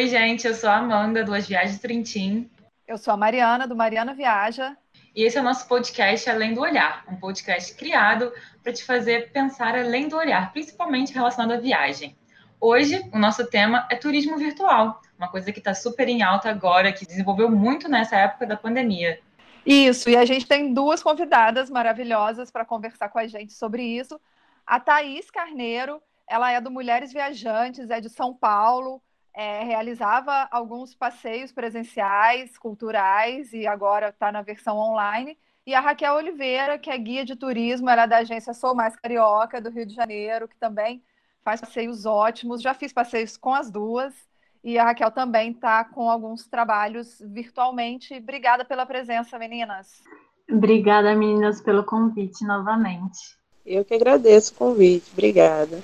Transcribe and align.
Oi, 0.00 0.06
gente, 0.06 0.46
eu 0.46 0.54
sou 0.54 0.70
a 0.70 0.76
Amanda, 0.76 1.22
do 1.22 1.34
As 1.34 1.46
Viagens 1.46 1.78
Trintim. 1.78 2.50
Eu 2.88 2.96
sou 2.96 3.12
a 3.12 3.18
Mariana, 3.18 3.68
do 3.68 3.76
Mariana 3.76 4.14
Viaja. 4.14 4.74
E 5.14 5.22
esse 5.24 5.36
é 5.36 5.42
o 5.42 5.44
nosso 5.44 5.68
podcast 5.68 6.30
Além 6.30 6.54
do 6.54 6.62
Olhar, 6.62 7.04
um 7.06 7.16
podcast 7.16 7.74
criado 7.74 8.32
para 8.62 8.72
te 8.72 8.82
fazer 8.82 9.30
pensar 9.30 9.76
além 9.76 10.08
do 10.08 10.16
olhar, 10.16 10.54
principalmente 10.54 11.12
relacionado 11.12 11.52
à 11.52 11.60
viagem. 11.60 12.16
Hoje, 12.58 13.06
o 13.12 13.18
nosso 13.18 13.46
tema 13.50 13.86
é 13.90 13.94
turismo 13.94 14.38
virtual, 14.38 15.02
uma 15.18 15.28
coisa 15.28 15.52
que 15.52 15.58
está 15.58 15.74
super 15.74 16.08
em 16.08 16.22
alta 16.22 16.48
agora, 16.48 16.94
que 16.94 17.04
desenvolveu 17.04 17.50
muito 17.50 17.86
nessa 17.86 18.16
época 18.16 18.46
da 18.46 18.56
pandemia. 18.56 19.20
Isso, 19.66 20.08
e 20.08 20.16
a 20.16 20.24
gente 20.24 20.46
tem 20.46 20.72
duas 20.72 21.02
convidadas 21.02 21.68
maravilhosas 21.68 22.50
para 22.50 22.64
conversar 22.64 23.10
com 23.10 23.18
a 23.18 23.26
gente 23.26 23.52
sobre 23.52 23.82
isso. 23.82 24.18
A 24.66 24.80
Thaís 24.80 25.30
Carneiro, 25.30 26.00
ela 26.26 26.50
é 26.50 26.58
do 26.58 26.70
Mulheres 26.70 27.12
Viajantes, 27.12 27.90
é 27.90 28.00
de 28.00 28.08
São 28.08 28.32
Paulo, 28.32 29.02
é, 29.34 29.62
realizava 29.64 30.48
alguns 30.50 30.94
passeios 30.94 31.52
presenciais, 31.52 32.58
culturais, 32.58 33.52
e 33.52 33.66
agora 33.66 34.08
está 34.08 34.30
na 34.32 34.42
versão 34.42 34.76
online. 34.76 35.38
E 35.66 35.74
a 35.74 35.80
Raquel 35.80 36.14
Oliveira, 36.14 36.78
que 36.78 36.90
é 36.90 36.98
guia 36.98 37.24
de 37.24 37.36
turismo, 37.36 37.88
ela 37.88 38.02
é 38.02 38.06
da 38.06 38.18
agência 38.18 38.54
Sou 38.54 38.74
Mais 38.74 38.96
Carioca, 38.96 39.60
do 39.60 39.70
Rio 39.70 39.86
de 39.86 39.94
Janeiro, 39.94 40.48
que 40.48 40.56
também 40.56 41.02
faz 41.42 41.60
passeios 41.60 42.06
ótimos. 42.06 42.62
Já 42.62 42.74
fiz 42.74 42.92
passeios 42.92 43.36
com 43.36 43.54
as 43.54 43.70
duas. 43.70 44.14
E 44.62 44.78
a 44.78 44.84
Raquel 44.84 45.10
também 45.10 45.52
está 45.52 45.84
com 45.84 46.10
alguns 46.10 46.46
trabalhos 46.46 47.22
virtualmente. 47.24 48.14
Obrigada 48.14 48.64
pela 48.64 48.84
presença, 48.84 49.38
meninas. 49.38 50.02
Obrigada, 50.50 51.14
meninas, 51.14 51.62
pelo 51.62 51.84
convite 51.84 52.44
novamente. 52.44 53.38
Eu 53.64 53.84
que 53.84 53.94
agradeço 53.94 54.52
o 54.52 54.56
convite. 54.56 55.10
Obrigada. 55.12 55.80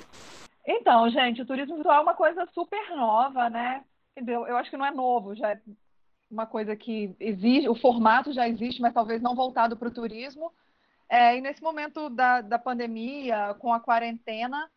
Então, 0.67 1.09
gente, 1.09 1.41
o 1.41 1.45
turismo 1.45 1.75
virtual 1.75 1.99
é 1.99 2.03
uma 2.03 2.13
coisa 2.13 2.45
super 2.53 2.89
nova, 2.89 3.49
né? 3.49 3.85
Eu 4.15 4.57
acho 4.57 4.69
que 4.69 4.75
não 4.75 4.85
é 4.85 4.91
novo, 4.91 5.33
já 5.33 5.51
é 5.51 5.61
uma 6.29 6.45
coisa 6.45 6.75
que 6.75 7.15
existe, 7.21 7.69
o 7.69 7.75
formato 7.75 8.33
já 8.33 8.49
existe, 8.49 8.81
mas 8.81 8.93
talvez 8.93 9.21
não 9.21 9.33
voltado 9.33 9.77
para 9.77 9.87
o 9.87 9.93
turismo. 9.93 10.53
É, 11.07 11.37
e 11.37 11.41
nesse 11.41 11.63
momento 11.63 12.09
da, 12.09 12.41
da 12.41 12.59
pandemia, 12.59 13.55
com 13.59 13.71
a 13.71 13.79
quarentena, 13.79 14.69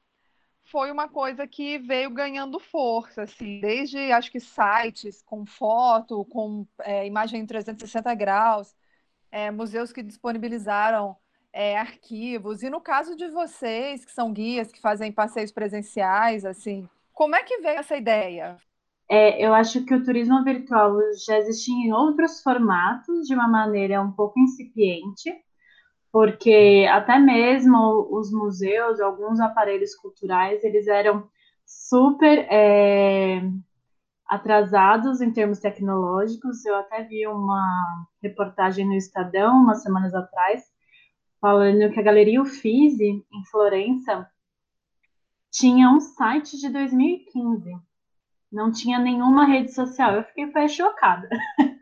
foi 0.65 0.93
uma 0.93 1.09
coisa 1.09 1.47
que 1.49 1.79
veio 1.79 2.11
ganhando 2.11 2.61
força, 2.61 3.23
assim, 3.23 3.61
desde 3.61 4.13
acho 4.13 4.31
que 4.31 4.39
sites 4.39 5.23
com 5.23 5.45
foto, 5.45 6.25
com 6.27 6.65
é, 6.81 7.05
imagem 7.05 7.41
em 7.41 7.47
360 7.47 8.15
graus, 8.15 8.77
é, 9.33 9.51
museus 9.51 9.93
que 9.93 10.03
disponibilizaram 10.05 11.17
é, 11.53 11.79
arquivos. 11.79 12.63
E 12.63 12.71
no 12.71 12.81
caso 12.81 13.17
de 13.17 13.29
vocês, 13.29 14.05
que 14.05 14.13
são 14.13 14.33
guias, 14.33 14.71
que 14.71 14.81
fazem 14.81 15.13
passeios 15.13 15.53
presenciais, 15.53 16.45
assim, 16.45 16.89
como 17.13 17.37
é 17.37 17.43
que 17.43 17.59
veio 17.59 17.79
essa 17.79 17.97
ideia? 17.97 18.57
É, 19.09 19.45
eu 19.45 19.53
acho 19.53 19.85
que 19.85 19.95
o 19.95 20.05
turismo 20.05 20.43
virtual 20.45 20.97
já 21.27 21.37
existia 21.39 21.75
em 21.75 21.93
outros 21.93 22.43
formatos, 22.43 23.27
de 23.27 23.35
uma 23.35 23.49
maneira 23.49 24.01
um 24.01 24.13
pouco 24.13 24.39
incipiente, 24.39 25.35
porque 26.13 26.87
até 26.91 27.19
mesmo 27.19 28.09
os 28.11 28.33
museus, 28.33 29.01
alguns 29.01 29.41
aparelhos 29.41 29.95
culturais, 29.97 30.63
eles 30.63 30.87
eram 30.87 31.29
super 31.67 32.47
é, 32.51 33.43
atrasados 34.29 35.21
em 35.21 35.33
termos 35.33 35.59
tecnológicos. 35.59 36.65
Eu 36.65 36.77
até 36.77 37.03
vi 37.03 37.27
uma 37.27 38.07
reportagem 38.23 38.87
no 38.87 38.95
Estadão, 38.95 39.57
umas 39.57 39.83
semanas 39.83 40.15
atrás, 40.15 40.63
falando 41.41 41.91
que 41.93 41.99
a 41.99 42.03
Galeria 42.03 42.43
Uffizi, 42.43 43.25
em 43.33 43.45
Florença, 43.51 44.29
tinha 45.51 45.91
um 45.91 46.01
site 46.01 46.59
de 46.59 46.69
2015. 46.69 47.71
Não 48.53 48.71
tinha 48.71 48.99
nenhuma 48.99 49.47
rede 49.47 49.73
social. 49.73 50.15
Eu 50.15 50.25
fiquei 50.25 50.51
foi 50.53 50.69
chocada. 50.69 51.29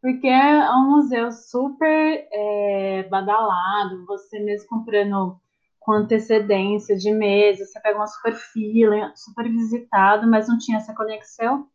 Porque 0.00 0.26
é 0.26 0.70
um 0.72 0.90
museu 0.90 1.30
super 1.30 2.28
é, 2.32 3.04
badalado, 3.04 4.04
você 4.06 4.40
mesmo 4.40 4.68
comprando 4.68 5.40
com 5.78 5.92
antecedência 5.92 6.96
de 6.96 7.10
mesa, 7.12 7.64
você 7.64 7.80
pega 7.80 7.98
uma 7.98 8.06
super 8.06 8.34
fila, 8.34 9.12
super 9.14 9.48
visitado, 9.48 10.28
mas 10.28 10.48
não 10.48 10.58
tinha 10.58 10.78
essa 10.78 10.94
conexão. 10.94 11.68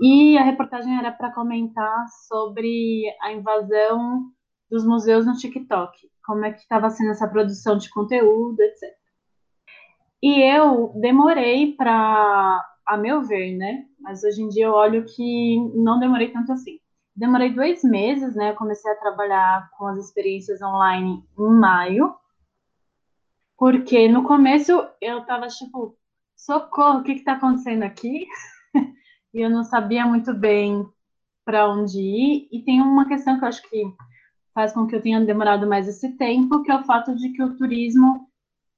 E 0.00 0.36
a 0.36 0.42
reportagem 0.42 0.98
era 0.98 1.10
para 1.10 1.32
comentar 1.32 2.06
sobre 2.28 3.04
a 3.22 3.32
invasão 3.32 4.30
dos 4.70 4.84
museus 4.84 5.26
no 5.26 5.36
TikTok 5.36 5.96
como 6.26 6.44
é 6.44 6.52
que 6.52 6.58
estava 6.60 6.90
sendo 6.90 7.12
essa 7.12 7.28
produção 7.28 7.78
de 7.78 7.88
conteúdo, 7.88 8.60
etc. 8.60 8.82
E 10.20 10.42
eu 10.42 10.92
demorei 11.00 11.74
para, 11.76 12.64
a 12.84 12.96
meu 12.96 13.22
ver, 13.22 13.56
né? 13.56 13.86
Mas 14.00 14.24
hoje 14.24 14.42
em 14.42 14.48
dia 14.48 14.66
eu 14.66 14.72
olho 14.72 15.04
que 15.04 15.56
não 15.74 16.00
demorei 16.00 16.32
tanto 16.32 16.52
assim. 16.52 16.80
Demorei 17.14 17.54
dois 17.54 17.82
meses, 17.84 18.34
né? 18.34 18.50
Eu 18.50 18.56
comecei 18.56 18.90
a 18.90 18.96
trabalhar 18.96 19.70
com 19.78 19.86
as 19.86 20.04
experiências 20.04 20.60
online 20.60 21.24
em 21.38 21.60
maio, 21.60 22.14
porque 23.56 24.08
no 24.08 24.24
começo 24.24 24.72
eu 25.00 25.24
tava 25.24 25.46
tipo, 25.46 25.96
socorro, 26.34 27.00
o 27.00 27.02
que 27.04 27.12
está 27.12 27.34
acontecendo 27.34 27.84
aqui? 27.84 28.26
e 29.32 29.40
eu 29.40 29.48
não 29.48 29.64
sabia 29.64 30.04
muito 30.04 30.34
bem 30.34 30.84
para 31.44 31.68
onde 31.70 31.98
ir. 32.00 32.48
E 32.50 32.64
tem 32.64 32.82
uma 32.82 33.06
questão 33.06 33.38
que 33.38 33.44
eu 33.44 33.48
acho 33.48 33.62
que 33.62 33.84
faz 34.56 34.72
com 34.72 34.86
que 34.86 34.96
eu 34.96 35.02
tenha 35.02 35.20
demorado 35.20 35.66
mais 35.66 35.86
esse 35.86 36.16
tempo, 36.16 36.62
que 36.62 36.72
é 36.72 36.74
o 36.74 36.84
fato 36.84 37.14
de 37.14 37.28
que 37.28 37.42
o 37.42 37.54
turismo 37.58 38.26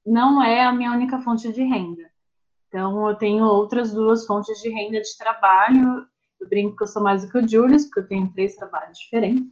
não 0.04 0.42
é 0.42 0.64
a 0.64 0.72
minha 0.72 0.90
única 0.90 1.20
fonte 1.20 1.52
de 1.52 1.62
renda. 1.62 2.10
Então, 2.66 3.08
eu 3.08 3.14
tenho 3.14 3.44
outras 3.44 3.94
duas 3.94 4.26
fontes 4.26 4.60
de 4.60 4.70
renda 4.70 5.00
de 5.00 5.16
trabalho. 5.16 6.04
Eu 6.40 6.48
brinco 6.48 6.76
que 6.76 6.82
eu 6.82 6.88
sou 6.88 7.00
mais 7.00 7.22
do 7.22 7.30
que 7.30 7.38
o 7.38 7.48
Julius, 7.48 7.84
porque 7.84 8.00
eu 8.00 8.08
tenho 8.08 8.32
três 8.32 8.56
trabalhos 8.56 8.98
diferentes. 8.98 9.46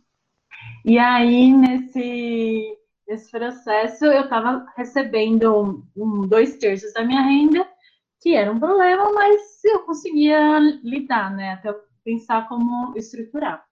E 0.84 0.98
aí, 0.98 1.52
nesse, 1.52 2.76
nesse 3.06 3.30
processo, 3.30 4.06
eu 4.06 4.24
estava 4.24 4.66
recebendo 4.76 5.56
um, 5.56 5.86
um, 5.96 6.26
dois 6.26 6.56
terços 6.56 6.92
da 6.92 7.04
minha 7.04 7.22
renda, 7.22 7.68
que 8.20 8.34
era 8.34 8.50
um 8.50 8.58
problema, 8.58 9.12
mas 9.12 9.62
eu 9.64 9.84
conseguia 9.84 10.58
lidar, 10.58 11.30
né? 11.36 11.52
Até 11.52 11.72
pensar 12.04 12.48
como 12.48 12.96
estruturar 12.96 13.65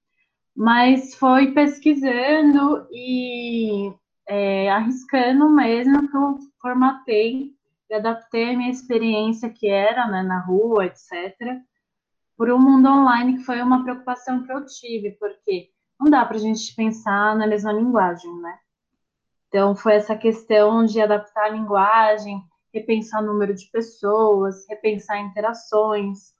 mas 0.54 1.14
foi 1.14 1.52
pesquisando 1.52 2.86
e 2.92 3.92
é, 4.26 4.70
arriscando 4.70 5.50
mesmo 5.50 6.08
que 6.08 6.16
eu 6.16 6.38
formatei 6.60 7.52
e 7.90 7.94
adaptei 7.94 8.50
a 8.50 8.56
minha 8.56 8.70
experiência 8.70 9.50
que 9.50 9.68
era 9.68 10.06
né, 10.08 10.22
na 10.22 10.40
rua, 10.40 10.86
etc., 10.86 11.36
para 12.36 12.54
o 12.54 12.58
mundo 12.58 12.88
online, 12.88 13.38
que 13.38 13.44
foi 13.44 13.60
uma 13.62 13.84
preocupação 13.84 14.44
que 14.44 14.52
eu 14.52 14.64
tive, 14.66 15.12
porque 15.12 15.70
não 16.00 16.10
dá 16.10 16.24
para 16.24 16.36
a 16.36 16.40
gente 16.40 16.74
pensar 16.74 17.36
na 17.36 17.46
mesma 17.46 17.72
linguagem, 17.72 18.32
né? 18.40 18.58
Então, 19.48 19.76
foi 19.76 19.94
essa 19.94 20.16
questão 20.16 20.84
de 20.84 21.00
adaptar 21.00 21.44
a 21.44 21.50
linguagem, 21.50 22.42
repensar 22.72 23.22
o 23.22 23.26
número 23.26 23.54
de 23.54 23.70
pessoas, 23.70 24.66
repensar 24.68 25.20
interações, 25.20 26.33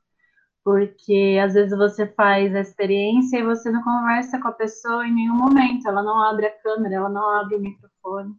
porque 0.65 1.39
às 1.45 1.55
vezes 1.55 1.77
você 1.77 2.07
faz 2.07 2.55
a 2.55 2.61
experiência 2.61 3.39
e 3.39 3.45
você 3.45 3.71
não 3.71 3.83
conversa 3.85 4.41
com 4.41 4.49
a 4.49 4.53
pessoa 4.53 5.07
em 5.07 5.15
nenhum 5.15 5.35
momento, 5.35 5.87
ela 5.87 6.03
não 6.03 6.23
abre 6.23 6.47
a 6.47 6.59
câmera, 6.63 6.97
ela 6.97 7.11
não 7.11 7.29
abre 7.39 7.57
o 7.57 7.61
microfone, 7.61 8.35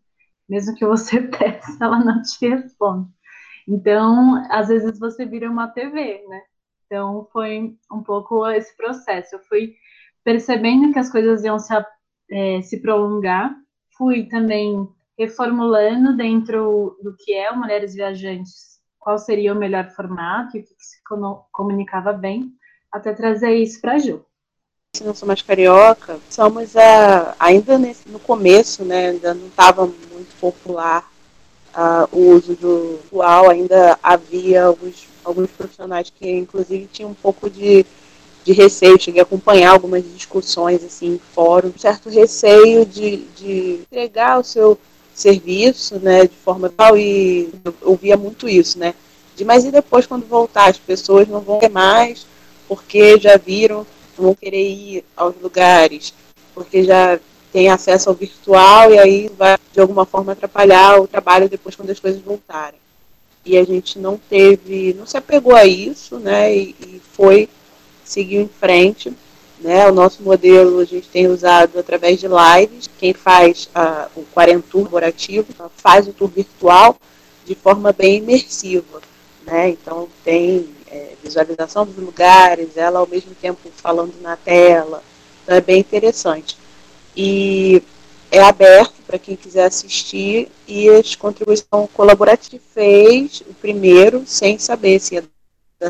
mesmo 0.49 0.75
que 0.75 0.85
você 0.85 1.21
peça, 1.29 1.77
ela 1.79 1.99
não 1.99 2.21
te 2.23 2.49
responde. 2.49 3.09
Então, 3.67 4.43
às 4.49 4.67
vezes 4.69 4.99
você 4.99 5.25
vira 5.25 5.49
uma 5.49 5.67
TV, 5.67 6.25
né? 6.27 6.41
Então, 6.85 7.27
foi 7.31 7.75
um 7.91 8.03
pouco 8.03 8.47
esse 8.47 8.75
processo. 8.77 9.35
Eu 9.35 9.39
fui 9.41 9.75
percebendo 10.23 10.93
que 10.93 10.99
as 10.99 11.11
coisas 11.11 11.43
iam 11.43 11.59
se, 11.59 11.73
é, 12.31 12.61
se 12.61 12.81
prolongar, 12.81 13.55
fui 13.97 14.27
também 14.27 14.87
reformulando 15.17 16.15
dentro 16.15 16.97
do 17.01 17.15
que 17.17 17.33
é 17.33 17.51
o 17.51 17.57
Mulheres 17.57 17.95
Viajantes 17.95 18.74
qual 19.05 19.19
seria 19.19 19.53
o 19.53 19.55
melhor 19.55 19.91
formato 19.91 20.57
e 20.57 20.61
o 20.61 20.63
que 20.63 20.73
se 20.79 20.97
comunicava 21.51 22.11
bem, 22.11 22.51
até 22.91 23.13
trazer 23.13 23.53
isso 23.53 23.79
para 23.79 23.93
a 23.93 23.97
Ju. 23.99 24.25
Não 25.03 25.13
sou 25.13 25.27
mais 25.27 25.43
carioca, 25.43 26.17
somos 26.27 26.75
a, 26.75 27.35
ainda 27.39 27.77
nesse, 27.77 28.09
no 28.09 28.17
começo, 28.17 28.83
né, 28.83 29.09
ainda 29.09 29.35
não 29.35 29.45
estava 29.45 29.85
muito 29.85 30.35
popular 30.39 31.07
uh, 31.75 32.17
o 32.17 32.31
uso 32.31 32.55
do 32.55 32.97
virtual, 32.97 33.51
ainda 33.51 33.99
havia 34.01 34.63
alguns, 34.63 35.07
alguns 35.23 35.51
profissionais 35.51 36.09
que 36.09 36.27
inclusive 36.27 36.87
tinham 36.87 37.11
um 37.11 37.15
pouco 37.15 37.47
de, 37.47 37.85
de 38.43 38.53
receio, 38.53 38.99
cheguei 38.99 39.19
a 39.21 39.23
acompanhar 39.23 39.69
algumas 39.69 40.03
discussões 40.03 40.83
assim, 40.83 41.13
em 41.13 41.19
fórum, 41.19 41.67
um 41.67 41.77
certo 41.77 42.09
receio 42.09 42.83
de, 42.83 43.17
de 43.35 43.81
entregar 43.81 44.39
o 44.39 44.43
seu 44.43 44.79
serviço, 45.15 45.97
né, 45.99 46.23
de 46.23 46.35
forma 46.35 46.69
tal, 46.69 46.97
e 46.97 47.49
ouvia 47.81 48.17
muito 48.17 48.47
isso, 48.47 48.77
né, 48.77 48.93
de 49.35 49.43
mas 49.43 49.65
e 49.65 49.71
depois 49.71 50.05
quando 50.05 50.27
voltar, 50.27 50.69
as 50.69 50.77
pessoas 50.77 51.27
não 51.27 51.41
vão 51.41 51.59
ter 51.59 51.69
mais, 51.69 52.27
porque 52.67 53.17
já 53.19 53.37
viram, 53.37 53.85
não 54.17 54.25
vão 54.25 54.35
querer 54.35 54.69
ir 54.69 55.05
aos 55.15 55.35
lugares, 55.41 56.13
porque 56.53 56.83
já 56.83 57.19
tem 57.51 57.69
acesso 57.69 58.09
ao 58.09 58.15
virtual 58.15 58.93
e 58.93 58.99
aí 58.99 59.31
vai 59.37 59.57
de 59.71 59.79
alguma 59.79 60.05
forma 60.05 60.33
atrapalhar 60.33 60.99
o 60.99 61.07
trabalho 61.07 61.49
depois 61.49 61.75
quando 61.75 61.89
as 61.89 61.99
coisas 61.99 62.21
voltarem. 62.21 62.79
E 63.45 63.57
a 63.57 63.63
gente 63.63 63.99
não 63.99 64.17
teve, 64.17 64.93
não 64.93 65.05
se 65.05 65.15
apegou 65.17 65.55
a 65.55 65.65
isso, 65.65 66.17
né, 66.19 66.55
e, 66.55 66.75
e 66.81 67.01
foi 67.13 67.49
seguiu 68.03 68.41
em 68.41 68.47
frente. 68.47 69.13
Né? 69.59 69.87
O 69.87 69.93
nosso 69.93 70.21
modelo 70.21 70.79
a 70.79 70.85
gente 70.85 71.07
tem 71.07 71.27
usado 71.27 71.79
através 71.79 72.19
de 72.19 72.27
lives. 72.27 72.89
Quem 72.97 73.13
faz 73.13 73.69
uh, 73.75 74.09
o 74.15 74.25
Quarentur 74.33 74.83
colaborativo 74.83 75.47
faz 75.77 76.07
o 76.07 76.13
tour 76.13 76.29
virtual 76.29 76.97
de 77.45 77.55
forma 77.55 77.91
bem 77.91 78.17
imersiva. 78.17 79.01
Né? 79.45 79.69
Então 79.69 80.09
tem 80.23 80.67
é, 80.87 81.13
visualização 81.23 81.85
dos 81.85 81.97
lugares, 81.97 82.75
ela 82.75 82.99
ao 82.99 83.07
mesmo 83.07 83.33
tempo 83.35 83.59
falando 83.75 84.13
na 84.21 84.35
tela. 84.35 85.03
Então 85.43 85.55
é 85.55 85.61
bem 85.61 85.79
interessante. 85.79 86.57
E 87.15 87.81
é 88.31 88.41
aberto 88.41 88.95
para 89.07 89.17
quem 89.17 89.35
quiser 89.35 89.65
assistir 89.65 90.51
e 90.67 90.89
as 90.89 91.15
contribuição 91.15 91.87
colaborativa 91.93 92.61
fez 92.73 93.41
o 93.47 93.53
primeiro 93.53 94.23
sem 94.25 94.57
saber 94.57 94.99
se 94.99 95.15
ia 95.15 95.23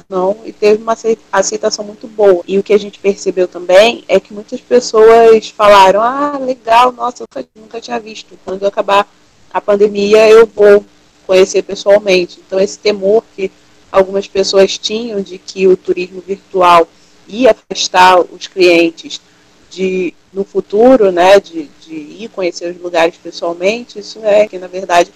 não 0.10 0.38
e 0.46 0.52
teve 0.52 0.82
uma 0.82 0.98
aceitação 1.32 1.86
muito 1.86 2.08
boa. 2.08 2.44
E 2.48 2.58
o 2.58 2.64
que 2.64 2.74
a 2.74 2.80
gente 2.80 3.00
percebeu 3.00 3.48
também 3.48 4.04
é 4.08 4.20
que 4.20 4.34
muitas 4.34 4.62
pessoas 4.62 5.50
falaram: 5.50 6.02
"Ah, 6.02 6.38
legal, 6.40 6.92
nossa, 6.92 7.24
eu 7.24 7.46
nunca 7.56 7.80
tinha 7.80 8.00
visto. 8.00 8.38
Quando 8.44 8.66
acabar 8.66 9.08
a 9.54 9.62
pandemia, 9.62 10.30
eu 10.30 10.46
vou 10.46 10.86
conhecer 11.26 11.62
pessoalmente". 11.64 12.40
Então 12.46 12.60
esse 12.60 12.80
temor 12.80 13.24
que 13.36 13.52
algumas 13.92 14.28
pessoas 14.28 14.78
tinham 14.78 15.22
de 15.22 15.38
que 15.38 15.68
o 15.68 15.78
turismo 15.78 16.22
virtual 16.22 16.88
ia 17.28 17.52
afastar 17.52 18.20
os 18.20 18.48
clientes 18.48 19.22
de 19.70 20.14
no 20.32 20.44
futuro, 20.44 21.12
né, 21.12 21.40
de, 21.40 21.70
de 21.82 21.96
ir 21.96 22.30
conhecer 22.30 22.76
os 22.76 22.82
lugares 22.82 23.16
pessoalmente, 23.18 24.00
isso 24.00 24.20
é 24.24 24.48
que 24.48 24.58
na 24.60 24.68
verdade 24.68 25.12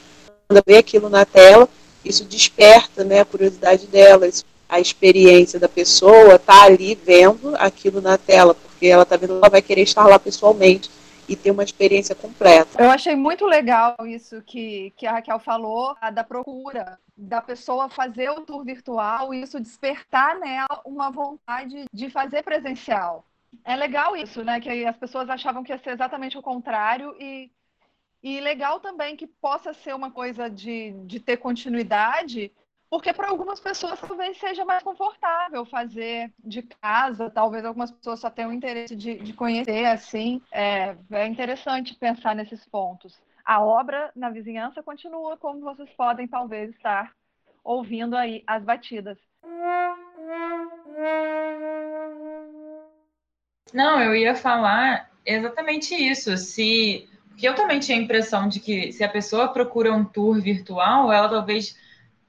quando 0.48 0.64
vê 0.66 0.78
aquilo 0.78 1.10
na 1.10 1.26
tela, 1.26 1.68
isso 2.04 2.24
desperta, 2.24 3.04
né, 3.04 3.20
a 3.20 3.26
curiosidade 3.26 3.86
delas, 3.86 4.44
a 4.70 4.80
experiência 4.80 5.60
da 5.60 5.68
pessoa 5.68 6.38
tá 6.38 6.64
ali 6.64 6.94
vendo 6.94 7.56
aquilo 7.58 8.00
na 8.00 8.18
tela, 8.18 8.54
porque 8.54 8.86
ela 8.86 9.04
tá 9.04 9.18
vendo, 9.18 9.38
ela 9.38 9.50
vai 9.50 9.62
querer 9.62 9.82
estar 9.82 10.06
lá 10.06 10.20
pessoalmente 10.20 10.92
e 11.28 11.36
ter 11.36 11.52
uma 11.52 11.64
experiência 11.64 12.16
completa. 12.16 12.82
Eu 12.82 12.90
achei 12.90 13.16
muito 13.16 13.46
legal 13.46 13.96
isso 14.06 14.42
que, 14.44 14.94
que 14.96 15.06
a 15.06 15.14
Raquel 15.14 15.40
falou, 15.40 15.96
da 16.14 16.24
procura 16.24 16.98
da 17.18 17.42
pessoa 17.42 17.90
fazer 17.90 18.30
o 18.30 18.42
tour 18.42 18.64
virtual 18.64 19.34
e 19.34 19.42
isso 19.42 19.60
despertar 19.60 20.40
nela 20.40 20.82
uma 20.86 21.12
vontade 21.12 21.86
de 21.92 22.10
fazer 22.10 22.44
presencial. 22.44 23.26
É 23.66 23.76
legal 23.76 24.16
isso, 24.16 24.44
né? 24.44 24.62
Que 24.62 24.86
as 24.86 24.96
pessoas 24.96 25.30
achavam 25.30 25.64
que 25.64 25.74
ia 25.74 25.78
ser 25.80 25.92
exatamente 25.92 26.38
o 26.38 26.42
contrário 26.42 27.14
e, 27.20 27.52
e 28.24 28.40
legal 28.40 28.80
também 28.80 29.18
que 29.18 29.28
possa 29.28 29.74
ser 29.74 29.94
uma 29.94 30.10
coisa 30.10 30.50
de, 30.50 30.92
de 31.06 31.20
ter 31.20 31.38
continuidade, 31.38 32.52
porque 32.90 33.14
para 33.14 33.30
algumas 33.30 33.60
pessoas 33.60 34.00
talvez 34.00 34.38
seja 34.38 34.66
mais 34.66 34.82
confortável 34.82 35.66
fazer 35.66 36.34
de 36.44 36.64
casa, 36.64 37.30
talvez 37.30 37.64
algumas 37.64 37.92
pessoas 37.92 38.20
só 38.20 38.30
tenham 38.30 38.52
interesse 38.52 38.96
de, 38.96 39.16
de 39.16 39.34
conhecer 39.34 39.86
assim. 39.86 40.42
É, 40.52 40.96
é 41.12 41.28
interessante 41.28 41.96
pensar 41.96 42.36
nesses 42.36 42.66
pontos. 42.66 43.22
A 43.46 43.62
obra 43.62 44.12
na 44.16 44.30
vizinhança 44.30 44.82
continua 44.82 45.38
como 45.38 45.62
vocês 45.62 45.90
podem 45.96 46.28
talvez 46.28 46.72
estar 46.72 47.12
ouvindo 47.64 48.16
aí 48.16 48.44
as 48.48 48.64
batidas. 48.64 49.18
Não, 53.72 54.02
eu 54.02 54.16
ia 54.16 54.36
falar 54.36 55.10
exatamente 55.26 55.94
isso. 55.94 56.36
Se 56.38 57.08
porque 57.30 57.48
eu 57.48 57.56
também 57.56 57.80
tinha 57.80 57.98
a 57.98 58.02
impressão 58.02 58.50
de 58.50 58.60
que 58.60 58.92
se 58.92 59.02
a 59.02 59.08
pessoa 59.08 59.48
procura 59.48 59.94
um 59.94 60.04
tour 60.04 60.42
virtual, 60.42 61.10
ela 61.10 61.30
talvez 61.30 61.74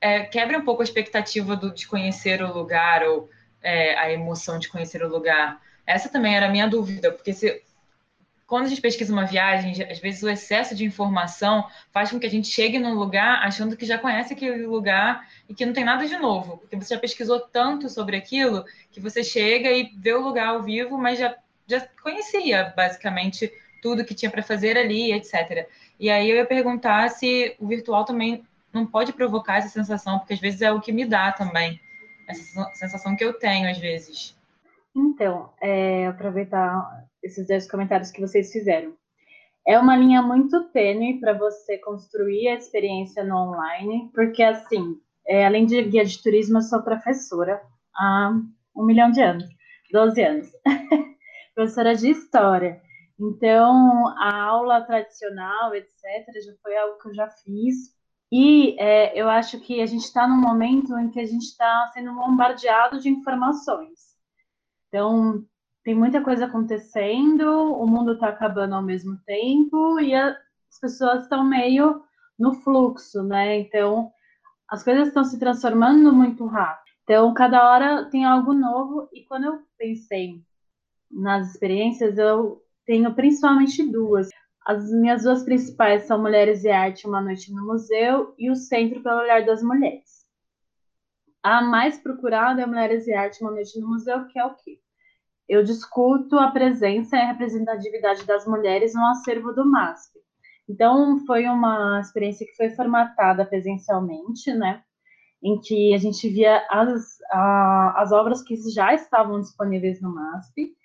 é, 0.00 0.22
quebre 0.22 0.56
um 0.56 0.64
pouco 0.64 0.82
a 0.82 0.84
expectativa 0.84 1.54
do, 1.54 1.72
de 1.72 1.86
conhecer 1.86 2.42
o 2.42 2.52
lugar 2.52 3.02
ou 3.02 3.28
é, 3.62 3.98
a 3.98 4.10
emoção 4.10 4.58
de 4.58 4.68
conhecer 4.68 5.02
o 5.02 5.08
lugar. 5.08 5.60
Essa 5.86 6.08
também 6.08 6.34
era 6.34 6.46
a 6.46 6.50
minha 6.50 6.66
dúvida, 6.66 7.12
porque 7.12 7.32
se, 7.32 7.62
quando 8.46 8.66
a 8.66 8.68
gente 8.68 8.80
pesquisa 8.80 9.12
uma 9.12 9.26
viagem, 9.26 9.82
às 9.84 9.98
vezes 9.98 10.22
o 10.22 10.28
excesso 10.28 10.74
de 10.74 10.84
informação 10.84 11.64
faz 11.92 12.10
com 12.10 12.18
que 12.18 12.26
a 12.26 12.30
gente 12.30 12.48
chegue 12.48 12.78
num 12.78 12.94
lugar 12.94 13.42
achando 13.44 13.76
que 13.76 13.84
já 13.84 13.98
conhece 13.98 14.32
aquele 14.32 14.66
lugar 14.66 15.28
e 15.48 15.54
que 15.54 15.66
não 15.66 15.72
tem 15.72 15.84
nada 15.84 16.06
de 16.06 16.16
novo, 16.16 16.58
porque 16.58 16.76
você 16.76 16.94
já 16.94 17.00
pesquisou 17.00 17.38
tanto 17.40 17.88
sobre 17.88 18.16
aquilo 18.16 18.64
que 18.90 19.00
você 19.00 19.22
chega 19.22 19.70
e 19.70 19.92
vê 19.96 20.14
o 20.14 20.20
lugar 20.20 20.48
ao 20.48 20.62
vivo, 20.62 20.96
mas 20.98 21.18
já, 21.18 21.36
já 21.66 21.86
conhecia 22.02 22.72
basicamente 22.76 23.52
tudo 23.82 24.04
que 24.04 24.14
tinha 24.14 24.30
para 24.30 24.42
fazer 24.42 24.76
ali, 24.76 25.12
etc. 25.12 25.68
E 25.98 26.10
aí 26.10 26.30
eu 26.30 26.36
ia 26.36 26.46
perguntar 26.46 27.08
se 27.10 27.54
o 27.58 27.66
virtual 27.66 28.04
também 28.04 28.44
não 28.72 28.86
pode 28.86 29.12
provocar 29.12 29.58
essa 29.58 29.68
sensação, 29.68 30.18
porque 30.18 30.34
às 30.34 30.40
vezes 30.40 30.62
é 30.62 30.72
o 30.72 30.80
que 30.80 30.92
me 30.92 31.04
dá 31.04 31.32
também, 31.32 31.80
essa 32.28 32.64
sensação 32.74 33.16
que 33.16 33.24
eu 33.24 33.32
tenho 33.34 33.70
às 33.70 33.78
vezes. 33.78 34.36
Então, 34.94 35.50
é, 35.60 36.06
aproveitar 36.06 37.06
esses 37.22 37.46
dois 37.46 37.70
comentários 37.70 38.10
que 38.10 38.20
vocês 38.20 38.50
fizeram. 38.52 38.94
É 39.66 39.78
uma 39.78 39.96
linha 39.96 40.22
muito 40.22 40.68
tênue 40.70 41.20
para 41.20 41.32
você 41.34 41.78
construir 41.78 42.48
a 42.48 42.54
experiência 42.54 43.22
no 43.22 43.36
online, 43.36 44.10
porque 44.14 44.42
assim, 44.42 44.98
é, 45.26 45.46
além 45.46 45.66
de 45.66 45.82
guia 45.82 46.04
de 46.04 46.20
turismo, 46.22 46.58
eu 46.58 46.62
sou 46.62 46.82
professora 46.82 47.60
há 47.94 48.32
um 48.74 48.84
milhão 48.84 49.10
de 49.10 49.20
anos, 49.20 49.44
12 49.92 50.22
anos. 50.22 50.50
professora 51.54 51.94
de 51.94 52.10
história. 52.10 52.80
Então, 53.18 54.08
a 54.16 54.44
aula 54.44 54.80
tradicional, 54.80 55.74
etc., 55.74 55.92
já 56.42 56.52
foi 56.62 56.76
algo 56.76 56.98
que 56.98 57.08
eu 57.08 57.14
já 57.14 57.28
fiz 57.28 57.94
e 58.32 58.76
é, 58.78 59.18
eu 59.20 59.28
acho 59.28 59.58
que 59.60 59.80
a 59.80 59.86
gente 59.86 60.04
está 60.04 60.26
num 60.26 60.36
momento 60.36 60.96
em 60.98 61.10
que 61.10 61.18
a 61.18 61.26
gente 61.26 61.44
está 61.44 61.90
sendo 61.92 62.14
bombardeado 62.14 63.00
de 63.00 63.08
informações. 63.08 63.98
Então, 64.88 65.44
tem 65.82 65.94
muita 65.94 66.22
coisa 66.22 66.46
acontecendo, 66.46 67.74
o 67.74 67.86
mundo 67.86 68.12
está 68.12 68.28
acabando 68.28 68.74
ao 68.74 68.82
mesmo 68.82 69.18
tempo 69.26 69.98
e 69.98 70.14
as 70.14 70.36
pessoas 70.80 71.22
estão 71.22 71.44
meio 71.44 72.02
no 72.38 72.54
fluxo, 72.54 73.22
né? 73.22 73.58
Então, 73.58 74.12
as 74.68 74.84
coisas 74.84 75.08
estão 75.08 75.24
se 75.24 75.38
transformando 75.38 76.12
muito 76.12 76.46
rápido. 76.46 76.90
Então, 77.02 77.34
cada 77.34 77.68
hora 77.68 78.08
tem 78.08 78.24
algo 78.24 78.52
novo. 78.52 79.08
E 79.12 79.24
quando 79.24 79.44
eu 79.44 79.60
pensei 79.76 80.40
nas 81.10 81.50
experiências, 81.50 82.16
eu 82.16 82.62
tenho 82.86 83.12
principalmente 83.14 83.82
duas. 83.90 84.28
As 84.66 84.90
minhas 84.90 85.22
duas 85.22 85.42
principais 85.42 86.02
são 86.02 86.20
Mulheres 86.20 86.64
e 86.64 86.70
Arte, 86.70 87.06
Uma 87.06 87.20
Noite 87.20 87.52
no 87.52 87.66
Museu 87.66 88.34
e 88.38 88.50
o 88.50 88.54
Centro 88.54 89.02
pelo 89.02 89.20
Olhar 89.20 89.44
das 89.44 89.62
Mulheres. 89.62 90.26
A 91.42 91.62
mais 91.62 91.98
procurada 91.98 92.60
é 92.60 92.66
Mulheres 92.66 93.06
e 93.06 93.14
Arte, 93.14 93.42
Uma 93.42 93.52
Noite 93.52 93.80
no 93.80 93.88
Museu, 93.88 94.26
que 94.26 94.38
é 94.38 94.44
o 94.44 94.54
quê? 94.54 94.78
Eu 95.48 95.64
discuto 95.64 96.38
a 96.38 96.50
presença 96.50 97.16
e 97.16 97.20
a 97.20 97.28
representatividade 97.28 98.24
das 98.26 98.46
mulheres 98.46 98.94
no 98.94 99.04
acervo 99.06 99.52
do 99.52 99.64
MASP. 99.64 100.18
Então, 100.68 101.18
foi 101.26 101.46
uma 101.46 101.98
experiência 101.98 102.46
que 102.46 102.54
foi 102.54 102.70
formatada 102.70 103.44
presencialmente, 103.44 104.52
né? 104.52 104.82
Em 105.42 105.58
que 105.58 105.94
a 105.94 105.98
gente 105.98 106.28
via 106.28 106.64
as, 106.70 107.18
a, 107.32 107.94
as 108.02 108.12
obras 108.12 108.42
que 108.42 108.54
já 108.70 108.94
estavam 108.94 109.40
disponíveis 109.40 110.00
no 110.00 110.14
MASP 110.14 110.76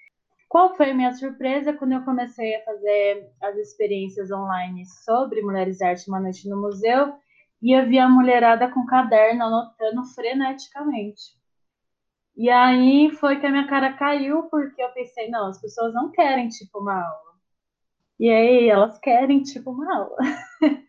qual 0.56 0.74
foi 0.74 0.92
a 0.92 0.94
minha 0.94 1.12
surpresa 1.12 1.74
quando 1.74 1.92
eu 1.92 2.06
comecei 2.06 2.56
a 2.56 2.64
fazer 2.64 3.30
as 3.42 3.58
experiências 3.58 4.32
online 4.32 4.86
sobre 4.86 5.42
Mulheres 5.42 5.82
Arte 5.82 6.08
Uma 6.08 6.22
Noite 6.22 6.48
no 6.48 6.56
Museu 6.56 7.14
e 7.62 7.78
eu 7.78 7.86
vi 7.86 8.00
a 8.00 8.08
mulherada 8.08 8.72
com 8.72 8.86
caderno 8.86 9.44
anotando 9.44 10.06
freneticamente. 10.14 11.38
E 12.38 12.50
aí 12.50 13.12
foi 13.20 13.38
que 13.38 13.46
a 13.46 13.52
minha 13.52 13.68
cara 13.68 13.98
caiu, 13.98 14.44
porque 14.44 14.82
eu 14.82 14.88
pensei, 14.94 15.30
não, 15.30 15.48
as 15.50 15.60
pessoas 15.60 15.94
não 15.94 16.10
querem, 16.10 16.48
tipo, 16.48 16.80
uma 16.80 17.06
aula. 17.06 17.34
E 18.18 18.30
aí 18.30 18.70
elas 18.70 18.98
querem, 19.00 19.44
tipo, 19.44 19.72
uma 19.72 19.94
aula. 19.94 20.18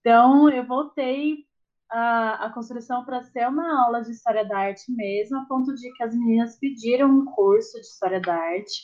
então 0.00 0.50
eu 0.50 0.66
voltei 0.66 1.46
a, 1.94 2.46
a 2.46 2.50
construção 2.50 3.04
para 3.04 3.22
ser 3.22 3.46
uma 3.48 3.84
aula 3.84 4.02
de 4.02 4.10
História 4.10 4.44
da 4.44 4.58
Arte 4.58 4.90
mesmo, 4.90 5.38
a 5.38 5.44
ponto 5.44 5.72
de 5.76 5.92
que 5.92 6.02
as 6.02 6.12
meninas 6.12 6.58
pediram 6.58 7.08
um 7.08 7.24
curso 7.24 7.80
de 7.80 7.86
História 7.86 8.20
da 8.20 8.34
Arte, 8.34 8.82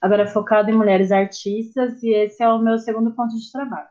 agora 0.00 0.28
focado 0.28 0.70
em 0.70 0.74
mulheres 0.74 1.10
artistas, 1.10 2.00
e 2.04 2.14
esse 2.14 2.40
é 2.40 2.48
o 2.48 2.60
meu 2.60 2.78
segundo 2.78 3.12
ponto 3.16 3.36
de 3.36 3.50
trabalho. 3.50 3.88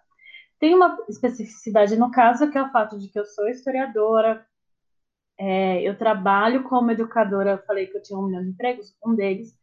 Tem 0.58 0.74
uma 0.74 0.98
especificidade 1.10 1.98
no 1.98 2.12
caso, 2.12 2.50
que 2.50 2.58
é 2.58 2.64
o 2.64 2.72
fato 2.72 2.98
de 2.98 3.10
que 3.10 3.20
eu 3.20 3.26
sou 3.26 3.50
historiadora, 3.50 4.46
é, 5.38 5.82
eu 5.82 5.98
trabalho 5.98 6.64
como 6.64 6.92
educadora, 6.92 7.52
eu 7.52 7.66
falei 7.66 7.88
que 7.88 7.98
eu 7.98 8.02
tinha 8.02 8.18
um 8.18 8.28
milhão 8.28 8.42
de 8.42 8.52
empregos, 8.52 8.96
um 9.06 9.14
deles, 9.14 9.54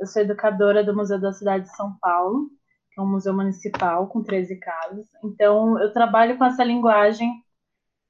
eu 0.00 0.08
sou 0.08 0.22
educadora 0.22 0.82
do 0.82 0.96
Museu 0.96 1.20
da 1.20 1.32
Cidade 1.32 1.64
de 1.64 1.76
São 1.76 1.96
Paulo, 2.00 2.48
que 2.92 3.00
é 3.00 3.02
um 3.02 3.08
museu 3.08 3.32
municipal 3.32 4.08
com 4.08 4.24
13 4.24 4.58
casas, 4.58 5.06
então 5.22 5.80
eu 5.80 5.92
trabalho 5.92 6.36
com 6.36 6.44
essa 6.44 6.64
linguagem 6.64 7.45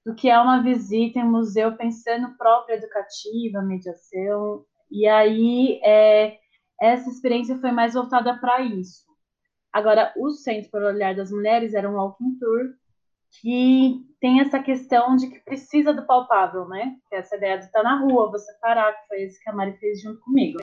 do 0.06 0.14
que 0.14 0.30
é 0.30 0.38
uma 0.38 0.62
visita 0.62 1.18
em 1.18 1.28
museu 1.28 1.76
pensando 1.76 2.36
própria 2.38 2.74
educativa, 2.74 3.60
mediação. 3.60 4.64
E 4.88 5.04
aí 5.04 5.80
é, 5.82 6.38
essa 6.80 7.10
experiência 7.10 7.58
foi 7.58 7.72
mais 7.72 7.94
voltada 7.94 8.38
para 8.38 8.60
isso. 8.60 9.04
Agora, 9.72 10.12
o 10.16 10.30
Centro 10.30 10.70
para 10.70 10.84
o 10.84 10.86
Olhar 10.86 11.12
das 11.12 11.32
Mulheres 11.32 11.74
era 11.74 11.90
um 11.90 11.96
walking 11.96 12.38
tour 12.38 12.72
que 13.40 14.06
tem 14.20 14.40
essa 14.40 14.60
questão 14.60 15.16
de 15.16 15.26
que 15.26 15.40
precisa 15.40 15.92
do 15.92 16.06
palpável, 16.06 16.68
né? 16.68 16.94
Que 17.08 17.16
é 17.16 17.18
essa 17.18 17.36
ideia 17.36 17.58
de 17.58 17.64
estar 17.64 17.82
na 17.82 17.98
rua, 17.98 18.30
você 18.30 18.50
parar, 18.60 18.92
que 18.92 19.08
foi 19.08 19.24
isso 19.24 19.42
que 19.42 19.50
a 19.50 19.52
Mari 19.52 19.76
fez 19.76 20.00
junto 20.00 20.20
comigo. 20.20 20.60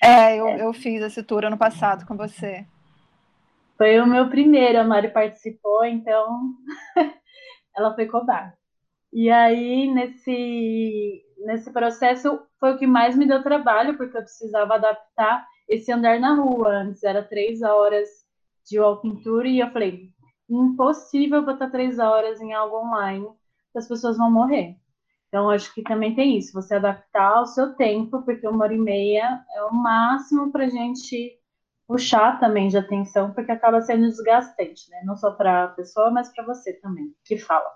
É, 0.00 0.36
eu, 0.36 0.46
eu 0.46 0.72
fiz 0.72 1.02
esse 1.02 1.24
tour 1.24 1.44
ano 1.44 1.58
passado 1.58 2.06
com 2.06 2.16
você. 2.16 2.64
Foi 3.76 3.98
o 3.98 4.06
meu 4.06 4.30
primeiro, 4.30 4.78
a 4.78 4.84
Mari 4.84 5.08
participou, 5.08 5.84
então 5.84 6.54
ela 7.76 7.92
foi 7.92 8.06
cobrada. 8.06 8.56
E 9.12 9.30
aí, 9.30 9.92
nesse, 9.92 11.22
nesse 11.38 11.72
processo, 11.72 12.40
foi 12.60 12.72
o 12.74 12.78
que 12.78 12.86
mais 12.86 13.16
me 13.16 13.26
deu 13.26 13.42
trabalho, 13.42 13.96
porque 13.96 14.16
eu 14.16 14.22
precisava 14.22 14.74
adaptar 14.74 15.46
esse 15.68 15.90
andar 15.92 16.20
na 16.20 16.34
rua. 16.34 16.68
Antes 16.68 17.02
era 17.02 17.22
três 17.22 17.62
horas 17.62 18.08
de 18.64 18.80
walking 18.80 19.22
tour, 19.22 19.46
e 19.46 19.60
eu 19.60 19.70
falei, 19.70 20.10
impossível 20.48 21.44
botar 21.44 21.70
três 21.70 21.98
horas 21.98 22.40
em 22.40 22.52
algo 22.52 22.78
online, 22.78 23.26
as 23.74 23.86
pessoas 23.88 24.16
vão 24.16 24.30
morrer. 24.30 24.76
Então, 25.28 25.50
acho 25.50 25.72
que 25.74 25.82
também 25.82 26.14
tem 26.14 26.38
isso, 26.38 26.52
você 26.52 26.76
adaptar 26.76 27.38
ao 27.38 27.46
seu 27.46 27.74
tempo, 27.74 28.22
porque 28.22 28.46
uma 28.46 28.64
hora 28.64 28.74
e 28.74 28.78
meia 28.78 29.44
é 29.54 29.62
o 29.64 29.74
máximo 29.74 30.50
para 30.52 30.64
a 30.64 30.68
gente 30.68 31.38
puxar 31.86 32.40
também 32.40 32.68
de 32.68 32.78
atenção, 32.78 33.32
porque 33.32 33.52
acaba 33.52 33.80
sendo 33.80 34.08
desgastante, 34.08 34.90
né? 34.90 35.02
Não 35.04 35.16
só 35.16 35.32
para 35.32 35.64
a 35.64 35.68
pessoa, 35.68 36.10
mas 36.10 36.32
para 36.32 36.44
você 36.44 36.72
também, 36.80 37.14
que 37.24 37.36
fala. 37.38 37.70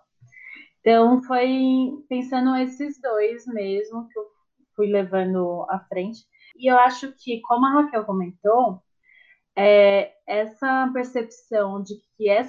Então, 0.81 1.23
foi 1.23 2.03
pensando 2.09 2.57
esses 2.57 3.01
dois 3.01 3.47
mesmo 3.47 4.09
que 4.09 4.19
eu 4.19 4.25
fui 4.75 4.89
levando 4.89 5.67
à 5.69 5.79
frente. 5.81 6.21
E 6.57 6.71
eu 6.71 6.79
acho 6.79 7.13
que, 7.13 7.41
como 7.43 7.67
a 7.67 7.83
Raquel 7.83 8.05
comentou, 8.05 8.83
é, 9.57 10.13
essa 10.27 10.91
percepção 10.93 11.83
de 11.83 11.95
que, 12.17 12.29
é, 12.29 12.43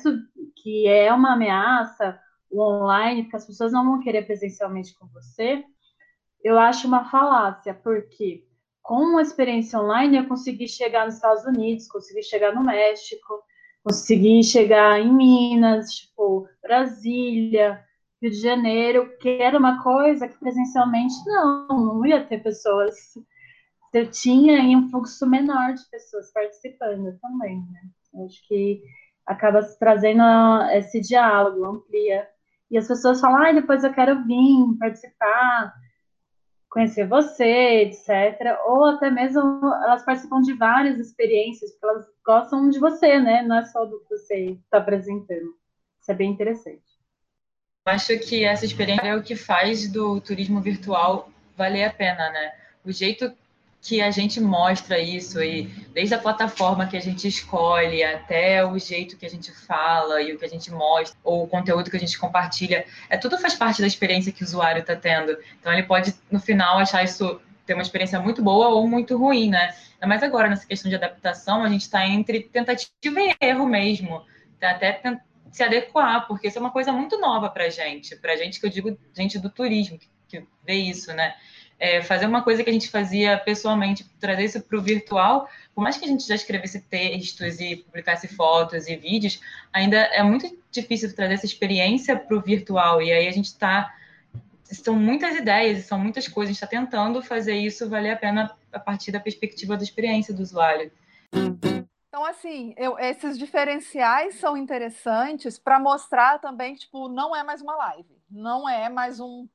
que 0.55 0.87
é 0.87 1.13
uma 1.13 1.33
ameaça 1.33 2.19
o 2.49 2.61
online, 2.61 3.23
porque 3.23 3.37
as 3.37 3.47
pessoas 3.47 3.71
não 3.71 3.85
vão 3.85 3.99
querer 4.01 4.25
presencialmente 4.25 4.93
com 4.95 5.07
você, 5.07 5.63
eu 6.43 6.59
acho 6.59 6.87
uma 6.87 7.09
falácia, 7.09 7.73
porque 7.73 8.45
com 8.81 8.95
uma 8.95 9.21
experiência 9.21 9.79
online 9.79 10.17
eu 10.17 10.27
consegui 10.27 10.67
chegar 10.67 11.05
nos 11.05 11.15
Estados 11.15 11.45
Unidos, 11.45 11.87
consegui 11.87 12.23
chegar 12.23 12.53
no 12.53 12.63
México, 12.63 13.41
consegui 13.83 14.43
chegar 14.43 14.99
em 14.99 15.13
Minas, 15.13 15.91
tipo, 15.91 16.47
Brasília, 16.61 17.81
Rio 18.21 18.31
de 18.31 18.39
Janeiro, 18.39 19.17
que 19.19 19.29
era 19.41 19.57
uma 19.57 19.81
coisa 19.81 20.27
que 20.27 20.37
presencialmente 20.37 21.15
não, 21.25 21.67
não 21.67 22.05
ia 22.05 22.23
ter 22.23 22.43
pessoas. 22.43 22.95
Você 23.89 24.05
tinha 24.05 24.59
em 24.59 24.75
um 24.77 24.89
fluxo 24.89 25.27
menor 25.27 25.73
de 25.73 25.89
pessoas 25.89 26.31
participando 26.31 27.17
também, 27.19 27.57
né? 27.71 27.81
Eu 28.13 28.25
acho 28.25 28.47
que 28.47 28.81
acaba 29.25 29.61
trazendo 29.79 30.21
esse 30.73 31.01
diálogo, 31.01 31.65
amplia 31.65 32.27
e 32.69 32.77
as 32.77 32.87
pessoas 32.87 33.19
falam, 33.19 33.43
ah, 33.43 33.51
depois 33.51 33.83
eu 33.83 33.91
quero 33.91 34.23
vir 34.23 34.77
participar, 34.79 35.73
conhecer 36.69 37.05
você, 37.05 37.83
etc. 37.83 38.57
Ou 38.65 38.85
até 38.85 39.11
mesmo 39.11 39.41
elas 39.83 40.05
participam 40.05 40.41
de 40.41 40.53
várias 40.53 40.97
experiências, 40.97 41.71
porque 41.71 41.85
elas 41.85 42.05
gostam 42.25 42.69
de 42.69 42.79
você, 42.79 43.19
né? 43.19 43.41
Não 43.43 43.57
é 43.57 43.65
só 43.65 43.83
do 43.85 43.99
que 43.99 44.09
você 44.15 44.51
está 44.51 44.77
apresentando. 44.77 45.53
Isso 45.99 46.11
é 46.11 46.13
bem 46.13 46.31
interessante. 46.31 46.90
Acho 47.85 48.17
que 48.19 48.43
essa 48.43 48.63
experiência 48.63 49.07
é 49.07 49.15
o 49.15 49.23
que 49.23 49.35
faz 49.35 49.91
do 49.91 50.21
turismo 50.21 50.61
virtual 50.61 51.31
valer 51.57 51.85
a 51.85 51.89
pena, 51.89 52.29
né? 52.29 52.53
O 52.85 52.91
jeito 52.91 53.35
que 53.81 53.99
a 53.99 54.11
gente 54.11 54.39
mostra 54.39 54.99
isso 54.99 55.41
e 55.41 55.63
desde 55.91 56.13
a 56.13 56.19
plataforma 56.19 56.85
que 56.85 56.95
a 56.95 56.99
gente 56.99 57.27
escolhe 57.27 58.03
até 58.03 58.63
o 58.63 58.77
jeito 58.77 59.17
que 59.17 59.25
a 59.25 59.29
gente 59.29 59.51
fala 59.51 60.21
e 60.21 60.31
o 60.31 60.37
que 60.37 60.45
a 60.45 60.47
gente 60.47 60.69
mostra 60.69 61.17
ou 61.23 61.43
o 61.43 61.47
conteúdo 61.47 61.89
que 61.89 61.97
a 61.97 61.99
gente 61.99 62.19
compartilha, 62.19 62.85
é 63.09 63.17
tudo 63.17 63.39
faz 63.39 63.55
parte 63.55 63.81
da 63.81 63.87
experiência 63.87 64.31
que 64.31 64.43
o 64.43 64.45
usuário 64.45 64.81
está 64.81 64.95
tendo. 64.95 65.35
Então 65.59 65.73
ele 65.73 65.83
pode 65.83 66.13
no 66.29 66.39
final 66.39 66.77
achar 66.77 67.03
isso 67.03 67.41
ter 67.65 67.73
uma 67.73 67.81
experiência 67.81 68.19
muito 68.19 68.43
boa 68.43 68.69
ou 68.69 68.87
muito 68.87 69.17
ruim, 69.17 69.49
né? 69.49 69.73
Mas 70.05 70.21
agora 70.21 70.47
nessa 70.47 70.67
questão 70.67 70.87
de 70.87 70.95
adaptação 70.95 71.63
a 71.63 71.69
gente 71.69 71.81
está 71.81 72.05
entre 72.07 72.41
tentativa 72.41 73.19
e 73.19 73.35
erro 73.41 73.65
mesmo, 73.65 74.23
até 74.61 75.01
se 75.51 75.63
adequar, 75.63 76.27
porque 76.27 76.47
isso 76.47 76.57
é 76.57 76.61
uma 76.61 76.71
coisa 76.71 76.91
muito 76.91 77.19
nova 77.19 77.49
para 77.49 77.69
gente, 77.69 78.15
para 78.15 78.35
gente 78.35 78.59
que 78.59 78.65
eu 78.65 78.69
digo 78.69 78.97
gente 79.13 79.37
do 79.37 79.49
turismo 79.49 79.99
que, 79.99 80.09
que 80.27 80.45
vê 80.65 80.75
isso, 80.75 81.13
né? 81.13 81.35
é, 81.81 81.99
fazer 81.99 82.27
uma 82.27 82.43
coisa 82.43 82.63
que 82.63 82.69
a 82.69 82.73
gente 82.73 82.89
fazia 82.89 83.39
pessoalmente, 83.39 84.05
trazer 84.19 84.43
isso 84.43 84.61
para 84.61 84.77
o 84.77 84.81
virtual, 84.83 85.49
por 85.73 85.81
mais 85.81 85.97
que 85.97 86.05
a 86.05 86.07
gente 86.07 86.27
já 86.27 86.35
escrevesse 86.35 86.79
textos 86.81 87.59
e 87.59 87.77
publicasse 87.77 88.27
fotos 88.27 88.87
e 88.87 88.95
vídeos, 88.95 89.41
ainda 89.73 89.97
é 89.97 90.21
muito 90.21 90.55
difícil 90.69 91.13
trazer 91.15 91.33
essa 91.33 91.45
experiência 91.47 92.15
para 92.15 92.37
o 92.37 92.39
virtual. 92.39 93.01
E 93.01 93.11
aí 93.11 93.27
a 93.27 93.31
gente 93.31 93.45
está. 93.45 93.91
São 94.63 94.95
muitas 94.95 95.35
ideias, 95.35 95.85
são 95.85 95.97
muitas 95.97 96.27
coisas, 96.27 96.55
está 96.55 96.67
tentando 96.67 97.19
fazer 97.19 97.55
isso 97.55 97.89
valer 97.89 98.11
a 98.11 98.15
pena 98.15 98.55
a 98.71 98.79
partir 98.79 99.11
da 99.11 99.19
perspectiva 99.19 99.75
da 99.75 99.83
experiência 99.83 100.31
do 100.31 100.43
usuário. 100.43 100.91
Então, 102.11 102.25
assim, 102.25 102.73
eu, 102.75 102.99
esses 102.99 103.39
diferenciais 103.39 104.35
são 104.35 104.57
interessantes 104.57 105.57
para 105.57 105.79
mostrar 105.79 106.39
também 106.39 106.73
que, 106.73 106.81
tipo, 106.81 107.07
não 107.07 107.33
é 107.33 107.41
mais 107.41 107.61
uma 107.61 107.73
live, 107.73 108.21
não 108.29 108.67
é 108.67 108.89
mais 108.89 109.21
um 109.21 109.47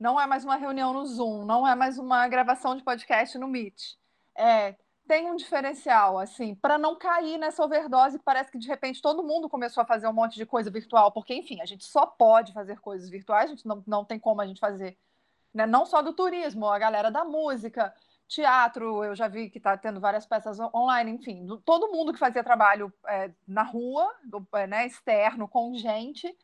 não 0.00 0.20
é 0.20 0.26
mais 0.26 0.44
uma 0.44 0.56
reunião 0.56 0.92
no 0.92 1.06
Zoom, 1.06 1.44
não 1.44 1.64
é 1.64 1.76
mais 1.76 1.98
uma 1.98 2.26
gravação 2.26 2.76
de 2.76 2.82
podcast 2.82 3.38
no 3.38 3.46
Meet. 3.46 3.94
É, 4.36 4.74
tem 5.06 5.30
um 5.30 5.36
diferencial, 5.36 6.18
assim, 6.18 6.56
para 6.56 6.76
não 6.76 6.96
cair 6.96 7.38
nessa 7.38 7.64
overdose 7.64 8.18
que 8.18 8.24
parece 8.24 8.50
que 8.50 8.58
de 8.58 8.66
repente 8.66 9.00
todo 9.00 9.22
mundo 9.22 9.48
começou 9.48 9.80
a 9.80 9.86
fazer 9.86 10.08
um 10.08 10.12
monte 10.12 10.34
de 10.34 10.44
coisa 10.44 10.72
virtual, 10.72 11.12
porque, 11.12 11.32
enfim, 11.32 11.60
a 11.60 11.66
gente 11.66 11.84
só 11.84 12.04
pode 12.04 12.52
fazer 12.52 12.80
coisas 12.80 13.08
virtuais, 13.08 13.44
a 13.44 13.54
gente 13.54 13.64
não, 13.64 13.80
não 13.86 14.04
tem 14.04 14.18
como 14.18 14.40
a 14.40 14.46
gente 14.46 14.58
fazer, 14.58 14.98
né? 15.54 15.66
não 15.66 15.86
só 15.86 16.02
do 16.02 16.12
turismo, 16.12 16.66
a 16.66 16.80
galera 16.80 17.08
da 17.08 17.24
música, 17.24 17.94
teatro, 18.28 19.04
eu 19.04 19.14
já 19.14 19.28
vi 19.28 19.50
que 19.50 19.58
está 19.58 19.76
tendo 19.76 20.00
várias 20.00 20.26
peças 20.26 20.58
online, 20.74 21.10
enfim, 21.10 21.44
do, 21.44 21.58
todo 21.58 21.90
mundo 21.90 22.12
que 22.12 22.18
fazia 22.18 22.42
trabalho 22.42 22.92
é, 23.06 23.30
na 23.46 23.62
rua, 23.62 24.10
do, 24.24 24.46
é, 24.54 24.66
né, 24.66 24.86
externo, 24.86 25.46
com 25.46 25.74
gente, 25.74 26.34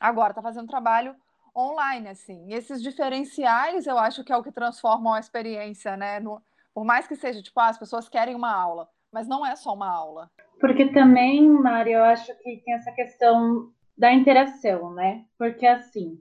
agora 0.00 0.32
está 0.32 0.42
fazendo 0.42 0.66
trabalho 0.66 1.14
online, 1.56 2.08
assim. 2.08 2.48
E 2.48 2.54
esses 2.54 2.82
diferenciais, 2.82 3.86
eu 3.86 3.98
acho 3.98 4.24
que 4.24 4.32
é 4.32 4.36
o 4.36 4.42
que 4.42 4.50
transformam 4.50 5.12
a 5.12 5.20
experiência, 5.20 5.96
né? 5.96 6.18
No, 6.18 6.42
por 6.74 6.84
mais 6.84 7.06
que 7.06 7.14
seja, 7.14 7.42
tipo, 7.42 7.58
ah, 7.60 7.68
as 7.68 7.78
pessoas 7.78 8.08
querem 8.08 8.34
uma 8.34 8.52
aula, 8.52 8.88
mas 9.12 9.28
não 9.28 9.46
é 9.46 9.54
só 9.54 9.74
uma 9.74 9.88
aula. 9.88 10.30
Porque 10.58 10.92
também, 10.92 11.48
Mari, 11.48 11.92
eu 11.92 12.04
acho 12.04 12.34
que 12.38 12.56
tem 12.64 12.74
essa 12.74 12.92
questão 12.92 13.70
da 13.96 14.12
interação, 14.12 14.92
né? 14.94 15.24
Porque, 15.38 15.66
assim, 15.66 16.20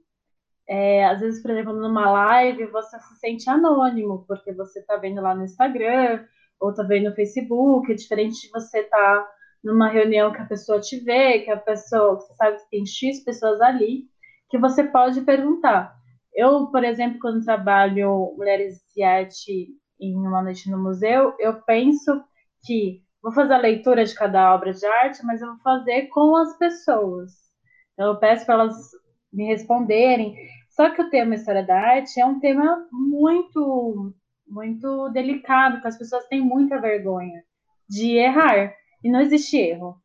é, 0.68 1.06
às 1.06 1.20
vezes, 1.20 1.41
por 1.41 1.51
exemplo, 1.51 1.74
numa 1.74 2.10
live, 2.10 2.65
você 2.68 3.00
se 3.00 3.15
sente 3.20 3.50
anônimo, 3.50 4.25
porque 4.27 4.53
você 4.53 4.80
está 4.80 4.98
vendo 4.98 5.22
lá 5.22 5.36
no 5.36 5.44
Instagram, 5.44 6.25
ou 6.60 6.70
está 6.70 6.84
vendo 6.84 7.10
no 7.10 7.15
Facebook, 7.15 7.91
é 7.91 7.96
diferente 7.96 8.41
de 8.41 8.50
você 8.50 8.80
estar 8.80 8.98
tá 8.98 9.32
numa 9.63 9.89
reunião 9.89 10.32
que 10.32 10.41
a 10.41 10.46
pessoa 10.46 10.80
te 10.80 11.00
vê, 11.00 11.39
que 11.39 11.51
a 11.51 11.58
pessoa, 11.58 12.15
você 12.15 12.34
sabe 12.36 12.58
que 12.58 12.70
tem 12.70 12.86
X 12.86 13.24
pessoas 13.24 13.62
ali, 13.62 14.06
que 14.50 14.58
você 14.58 14.84
pode 14.84 15.22
perguntar. 15.22 15.96
Eu, 16.34 16.68
por 16.68 16.84
exemplo, 16.84 17.20
quando 17.20 17.44
trabalho 17.44 18.34
Mulheres 18.38 18.82
de 18.96 19.03
Arte 19.03 19.68
em 20.00 20.15
uma 20.15 20.41
noite 20.41 20.70
no 20.70 20.82
museu, 20.82 21.36
eu 21.39 21.62
penso 21.63 22.24
que 22.65 23.03
vou 23.22 23.32
fazer 23.32 23.53
a 23.53 23.60
leitura 23.60 24.03
de 24.03 24.15
cada 24.15 24.53
obra 24.53 24.74
de 24.74 24.86
arte, 24.86 25.24
mas 25.24 25.41
eu 25.41 25.50
vou 25.50 25.60
fazer 25.60 26.08
com 26.08 26.36
as 26.36 26.58
pessoas. 26.58 27.32
Então, 27.94 28.08
eu 28.08 28.20
peço 28.20 28.46
para 28.46 28.56
elas 28.56 28.75
me 29.32 29.46
responderem. 29.46 30.36
Só 30.70 30.90
que 30.90 31.02
o 31.02 31.10
tema 31.10 31.36
História 31.36 31.64
da 31.64 31.80
Arte 31.80 32.20
é 32.20 32.26
um 32.26 32.40
tema 32.40 32.88
muito, 32.92 34.14
muito 34.48 35.10
delicado, 35.10 35.82
que 35.82 35.88
as 35.88 35.98
pessoas 35.98 36.28
têm 36.28 36.42
muita 36.42 36.80
vergonha 36.80 37.44
de 37.90 38.18
errar. 38.18 38.74
E 39.04 39.10
não 39.10 39.20
existe 39.20 39.58
erro. 39.58 39.98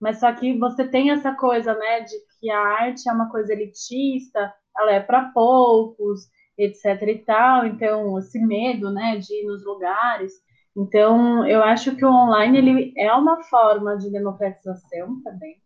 Mas 0.00 0.20
só 0.20 0.32
que 0.32 0.56
você 0.58 0.86
tem 0.86 1.10
essa 1.10 1.34
coisa, 1.34 1.74
né, 1.74 2.00
de 2.00 2.14
que 2.38 2.50
a 2.50 2.60
arte 2.60 3.08
é 3.08 3.12
uma 3.12 3.28
coisa 3.28 3.52
elitista, 3.52 4.52
ela 4.76 4.92
é 4.92 5.00
para 5.00 5.30
poucos, 5.32 6.20
etc 6.56 7.02
e 7.02 7.18
tal. 7.18 7.66
Então, 7.66 8.18
esse 8.18 8.38
medo, 8.38 8.92
né, 8.92 9.16
de 9.16 9.42
ir 9.42 9.46
nos 9.46 9.64
lugares. 9.64 10.32
Então, 10.76 11.46
eu 11.46 11.62
acho 11.62 11.96
que 11.96 12.04
o 12.04 12.12
online 12.12 12.58
ele 12.58 12.92
é 12.96 13.12
uma 13.12 13.42
forma 13.44 13.96
de 13.96 14.10
democratização 14.10 15.20
também. 15.22 15.56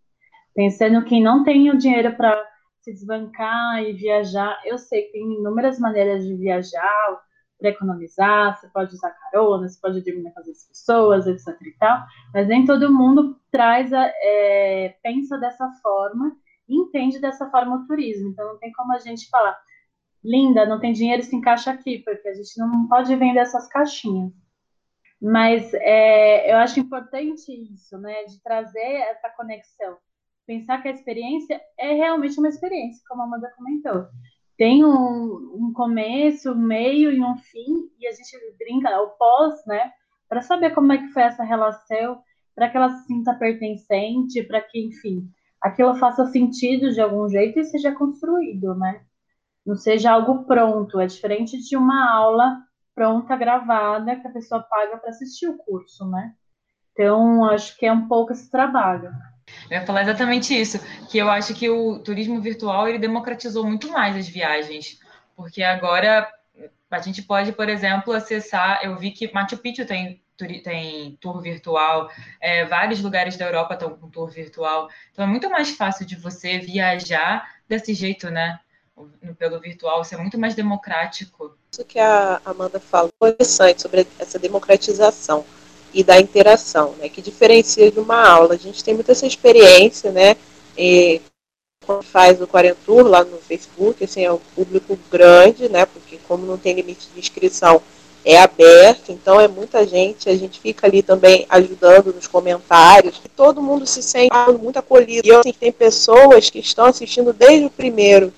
Pensando 0.54 1.04
quem 1.04 1.23
não 1.23 1.45
tem 1.45 1.71
o 1.71 1.76
dinheiro 1.76 2.14
para 2.16 2.51
se 2.82 2.92
desbancar 2.92 3.82
e 3.82 3.92
viajar, 3.92 4.60
eu 4.64 4.76
sei 4.78 5.02
que 5.02 5.12
tem 5.12 5.38
inúmeras 5.38 5.78
maneiras 5.78 6.24
de 6.24 6.34
viajar, 6.34 7.22
para 7.62 7.70
economizar, 7.70 8.58
você 8.58 8.68
pode 8.68 8.94
usar 8.94 9.10
carona, 9.10 9.68
você 9.68 9.80
pode 9.80 10.02
dormir 10.02 10.32
casa 10.32 10.48
das 10.48 10.66
pessoas, 10.66 11.26
etc 11.26 11.46
e 11.62 11.72
tal, 11.78 12.04
mas 12.34 12.48
nem 12.48 12.66
todo 12.66 12.92
mundo 12.92 13.40
traz 13.50 13.92
a, 13.92 14.04
é, 14.04 14.96
pensa 15.02 15.38
dessa 15.38 15.70
forma 15.80 16.36
e 16.68 16.76
entende 16.76 17.20
dessa 17.20 17.48
forma 17.50 17.76
o 17.76 17.86
turismo. 17.86 18.30
Então 18.30 18.46
não 18.48 18.58
tem 18.58 18.72
como 18.72 18.92
a 18.92 18.98
gente 18.98 19.28
falar, 19.30 19.56
linda, 20.22 20.66
não 20.66 20.80
tem 20.80 20.92
dinheiro, 20.92 21.22
se 21.22 21.34
encaixa 21.34 21.70
aqui, 21.70 22.00
porque 22.00 22.28
a 22.28 22.34
gente 22.34 22.58
não 22.58 22.88
pode 22.88 23.14
vender 23.14 23.40
essas 23.40 23.68
caixinhas. 23.68 24.32
Mas 25.20 25.72
é, 25.74 26.52
eu 26.52 26.56
acho 26.56 26.80
importante 26.80 27.52
isso, 27.72 27.96
né, 27.98 28.24
de 28.24 28.42
trazer 28.42 28.80
essa 28.80 29.30
conexão. 29.30 29.96
Pensar 30.46 30.82
que 30.82 30.88
a 30.88 30.92
experiência 30.92 31.61
é 31.78 31.94
realmente 31.94 32.38
uma 32.38 32.49
experiência, 32.49 33.02
como 33.08 33.22
a 33.22 33.25
Amanda 33.25 33.52
comentou 33.56 34.06
tem 34.62 34.84
um, 34.84 35.56
um 35.56 35.72
começo, 35.75 36.52
um 36.52 36.54
meio 36.54 37.11
e 37.11 37.20
um 37.20 37.37
fim, 37.37 37.90
e 37.99 38.06
a 38.06 38.12
gente 38.12 38.38
brinca, 38.56 39.00
o 39.00 39.08
pós, 39.11 39.64
né? 39.66 39.90
para 40.28 40.40
saber 40.40 40.70
como 40.70 40.92
é 40.92 40.99
que 40.99 41.08
foi 41.08 41.25
essa 41.25 41.42
relação, 41.42 42.22
para 42.54 42.68
que 42.70 42.76
ela 42.76 42.88
se 42.90 43.06
sinta 43.06 43.34
pertencente, 43.34 44.42
para 44.42 44.61
que, 44.61 44.87
enfim, 44.87 45.28
aquilo 45.61 45.94
faça 45.96 46.26
sentido 46.26 46.90
de 46.92 47.00
algum 47.00 47.28
jeito 47.28 47.58
e 47.58 47.64
seja 47.64 47.92
construído, 47.92 48.75
né? 48.75 49.02
Não 49.66 49.75
seja 49.75 50.12
algo 50.12 50.44
pronto. 50.44 51.00
É 51.00 51.06
diferente 51.06 51.58
de 51.58 51.76
uma 51.76 52.11
aula 52.11 52.62
pronta, 52.94 53.37
gravada, 53.37 54.16
que 54.16 54.26
a 54.26 54.32
pessoa 54.32 54.62
paga 54.62 54.96
para 54.96 55.11
assistir 55.11 55.49
o 55.49 55.58
curso, 55.58 56.08
né? 56.08 56.34
Então, 56.92 57.44
acho 57.44 57.76
que 57.76 57.84
é 57.84 57.92
um 57.92 58.08
pouco 58.08 58.32
esse 58.32 58.50
trabalho. 58.50 59.11
Eu 59.71 59.78
ia 59.78 59.87
falar 59.87 60.02
exatamente 60.02 60.59
isso, 60.59 60.78
que 61.09 61.18
eu 61.18 61.30
acho 61.30 61.54
que 61.54 61.68
o 61.68 61.99
turismo 61.99 62.40
virtual 62.40 62.88
ele 62.88 62.99
democratizou 62.99 63.64
muito 63.64 63.90
mais 63.90 64.16
as 64.16 64.28
viagens, 64.28 64.99
porque 65.37 65.62
agora 65.62 66.30
a 66.90 66.99
gente 67.00 67.23
pode, 67.23 67.52
por 67.52 67.68
exemplo, 67.68 68.12
acessar. 68.12 68.80
Eu 68.82 68.97
vi 68.97 69.11
que 69.11 69.32
Machu 69.32 69.56
Picchu 69.56 69.87
tem, 69.87 70.23
tem 70.62 71.16
tour 71.21 71.40
virtual, 71.40 72.11
é, 72.40 72.64
vários 72.64 73.00
lugares 73.00 73.37
da 73.37 73.47
Europa 73.47 73.75
estão 73.75 73.97
com 73.97 74.11
tour 74.11 74.30
virtual, 74.30 74.88
então 75.11 75.25
é 75.25 75.28
muito 75.28 75.49
mais 75.49 75.71
fácil 75.71 76.04
de 76.04 76.16
você 76.16 76.59
viajar 76.59 77.49
desse 77.68 77.94
jeito, 77.94 78.30
né? 78.30 78.61
Pelo 79.38 79.59
virtual, 79.59 80.02
isso 80.02 80.14
é 80.14 80.18
muito 80.18 80.38
mais 80.38 80.54
democrático. 80.54 81.56
Isso 81.73 81.85
que 81.87 81.99
a 81.99 82.42
Amanda 82.44 82.78
falou 82.78 83.11
é 83.23 83.28
interessante 83.28 83.80
sobre 83.80 84.06
essa 84.18 84.38
democratização 84.38 85.44
e 85.94 86.02
da 86.02 86.20
interação, 86.20 86.94
né, 86.99 87.08
que 87.08 87.20
diferencia 87.20 87.90
de 87.90 88.00
uma 88.00 88.26
aula. 88.26 88.54
A 88.54 88.58
gente 88.58 88.82
tem 88.82 88.94
muita 88.94 89.12
essa 89.12 89.26
experiência, 89.26 90.11
né, 90.11 90.37
e 90.76 91.20
quando 91.84 92.02
faz 92.02 92.40
o 92.40 92.46
Quarentour 92.46 93.02
lá 93.02 93.25
no 93.25 93.38
Facebook, 93.38 94.02
assim, 94.04 94.25
é 94.25 94.32
um 94.32 94.40
público 94.54 94.99
grande, 95.11 95.68
né, 95.68 95.84
porque 95.87 96.18
como 96.28 96.46
não 96.46 96.56
tem 96.56 96.75
limite 96.75 97.08
de 97.12 97.20
inscrição, 97.20 97.82
é 98.25 98.38
aberto, 98.38 99.11
então 99.11 99.40
é 99.40 99.49
muita 99.49 99.84
gente, 99.84 100.28
a 100.28 100.37
gente 100.37 100.61
fica 100.61 100.87
ali 100.87 101.02
também 101.02 101.44
ajudando 101.49 102.14
nos 102.14 102.28
comentários, 102.28 103.20
e 103.25 103.28
todo 103.28 103.61
mundo 103.61 103.84
se 103.84 104.00
sente 104.00 104.30
muito 104.61 104.78
acolhido. 104.78 105.26
E 105.26 105.30
eu 105.30 105.40
assim, 105.40 105.52
tem 105.52 105.72
pessoas 105.72 106.49
que 106.49 106.61
estão 106.61 106.87
assistindo 106.87 107.32
desde 107.32 107.66
o 107.66 107.70
primeiro 107.70 108.32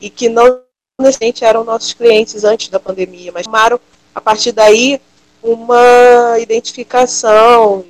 e 0.00 0.10
que 0.10 0.28
não 0.28 0.60
necessariamente 1.00 1.44
eram 1.44 1.62
nossos 1.62 1.92
clientes 1.94 2.42
antes 2.42 2.68
da 2.68 2.80
pandemia, 2.80 3.30
mas 3.30 3.44
tomaram 3.44 3.78
a 4.12 4.20
partir 4.20 4.50
daí 4.50 5.00
uma 5.42 6.38
identificação, 6.38 7.84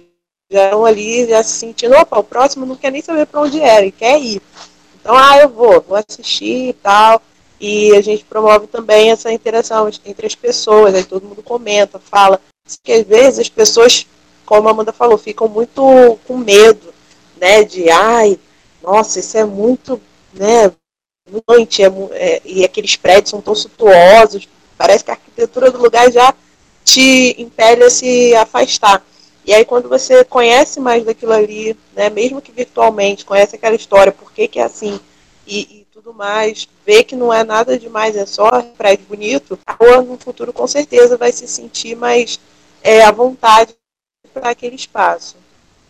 já 0.51 0.65
estão 0.65 0.85
ali 0.85 1.29
já 1.29 1.43
se 1.43 1.53
sentindo, 1.53 1.95
opa, 1.95 2.19
o 2.19 2.25
próximo 2.25 2.65
não 2.65 2.77
quer 2.77 2.91
nem 2.91 3.03
saber 3.03 3.27
para 3.27 3.41
onde 3.41 3.61
era, 3.61 3.83
ele 3.83 3.93
quer 3.93 4.19
ir. 4.21 4.41
Então, 5.01 5.17
ah, 5.17 5.39
eu 5.39 5.49
vou, 5.49 5.81
vou 5.81 5.97
assistir 5.97 6.69
e 6.69 6.73
tal. 6.73 7.23
E 7.61 7.95
a 7.97 8.01
gente 8.01 8.25
promove 8.25 8.67
também 8.67 9.11
essa 9.11 9.33
interação 9.33 9.91
entre 10.05 10.27
as 10.27 10.35
pessoas, 10.35 10.95
aí 10.95 11.05
todo 11.05 11.27
mundo 11.27 11.43
comenta, 11.43 11.99
fala. 11.99 12.41
Que 12.85 12.93
às 12.93 13.07
vezes 13.07 13.41
as 13.41 13.49
pessoas, 13.49 14.07
como 14.45 14.69
a 14.69 14.71
Amanda 14.71 14.93
falou, 14.93 15.19
ficam 15.19 15.49
muito 15.49 16.19
com 16.27 16.37
medo, 16.37 16.93
né? 17.37 17.65
De 17.65 17.91
ai, 17.91 18.39
nossa, 18.83 19.19
isso 19.19 19.37
é 19.37 19.45
muito, 19.45 20.01
né? 20.33 20.71
Muito, 21.31 21.83
é, 21.83 21.87
é, 22.13 22.43
e 22.45 22.65
aqueles 22.65 22.97
prédios 22.97 23.31
são 23.31 23.41
tão 23.41 23.55
suntuosos, 23.55 24.49
parece 24.77 25.05
que 25.05 25.11
a 25.11 25.15
arquitetura 25.15 25.71
do 25.71 25.83
lugar 25.83 26.11
já 26.11 26.33
te 26.85 27.35
impele 27.41 27.85
a 27.85 27.91
se 27.91 28.35
afastar. 28.35 29.05
E 29.45 29.55
aí 29.55 29.65
quando 29.65 29.89
você 29.89 30.25
conhece 30.25 30.79
mais 30.79 31.05
daquilo 31.05 31.33
ali, 31.33 31.77
né, 31.95 32.11
mesmo 32.11 32.41
que 32.41 32.53
virtualmente, 32.53 33.25
conhece 33.25 33.57
aquela 33.57 33.75
história, 33.75 34.13
por 34.13 34.33
que, 34.33 34.47
que 34.47 34.59
é 34.59 34.65
assim 34.65 35.01
e, 35.47 35.61
e 35.61 35.87
tudo 35.91 36.13
mais, 36.13 36.69
vê 36.85 37.03
que 37.03 37.17
não 37.17 37.33
é 37.33 37.43
nada 37.43 37.79
demais, 37.79 38.15
é 38.17 38.27
só 38.27 38.63
prédio 38.77 39.07
bonito, 39.07 39.59
ou 39.79 40.03
no 40.03 40.19
futuro 40.19 40.53
com 40.53 40.67
certeza 40.67 41.17
vai 41.17 41.33
se 41.33 41.49
sentir 41.49 41.97
mais 41.97 42.39
é, 42.83 43.03
à 43.03 43.11
vontade 43.11 43.75
para 44.33 44.51
aquele 44.51 44.77
espaço. 44.77 45.37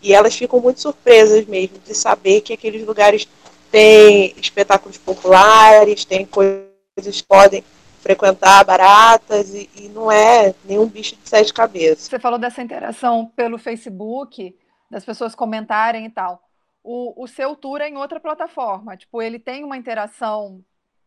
E 0.00 0.14
elas 0.14 0.34
ficam 0.34 0.60
muito 0.60 0.80
surpresas 0.80 1.44
mesmo 1.46 1.78
de 1.84 1.94
saber 1.94 2.40
que 2.40 2.52
aqueles 2.52 2.86
lugares 2.86 3.26
têm 3.70 4.34
espetáculos 4.36 4.96
populares, 4.96 6.04
tem 6.04 6.24
coisas 6.24 6.66
que 6.96 7.22
podem 7.24 7.64
frequentar 8.08 8.64
baratas 8.64 9.52
e, 9.52 9.68
e, 9.76 9.88
não 9.90 10.10
é 10.10 10.54
nenhum 10.64 10.86
bicho 10.86 11.14
de 11.14 11.28
sete 11.28 11.52
cabeças. 11.52 12.04
Você 12.04 12.18
falou 12.18 12.38
dessa 12.38 12.62
interação 12.62 13.30
pelo 13.36 13.58
Facebook, 13.58 14.56
das 14.90 15.04
pessoas 15.04 15.34
comentarem 15.34 16.06
e 16.06 16.10
tal. 16.10 16.42
O, 16.82 17.22
o 17.22 17.28
seu 17.28 17.54
tour 17.54 17.82
é 17.82 17.88
em 17.90 17.98
outra 17.98 18.18
plataforma, 18.18 18.96
tipo, 18.96 19.20
ele 19.20 19.38
tem 19.38 19.62
uma 19.62 19.76
interação 19.76 20.64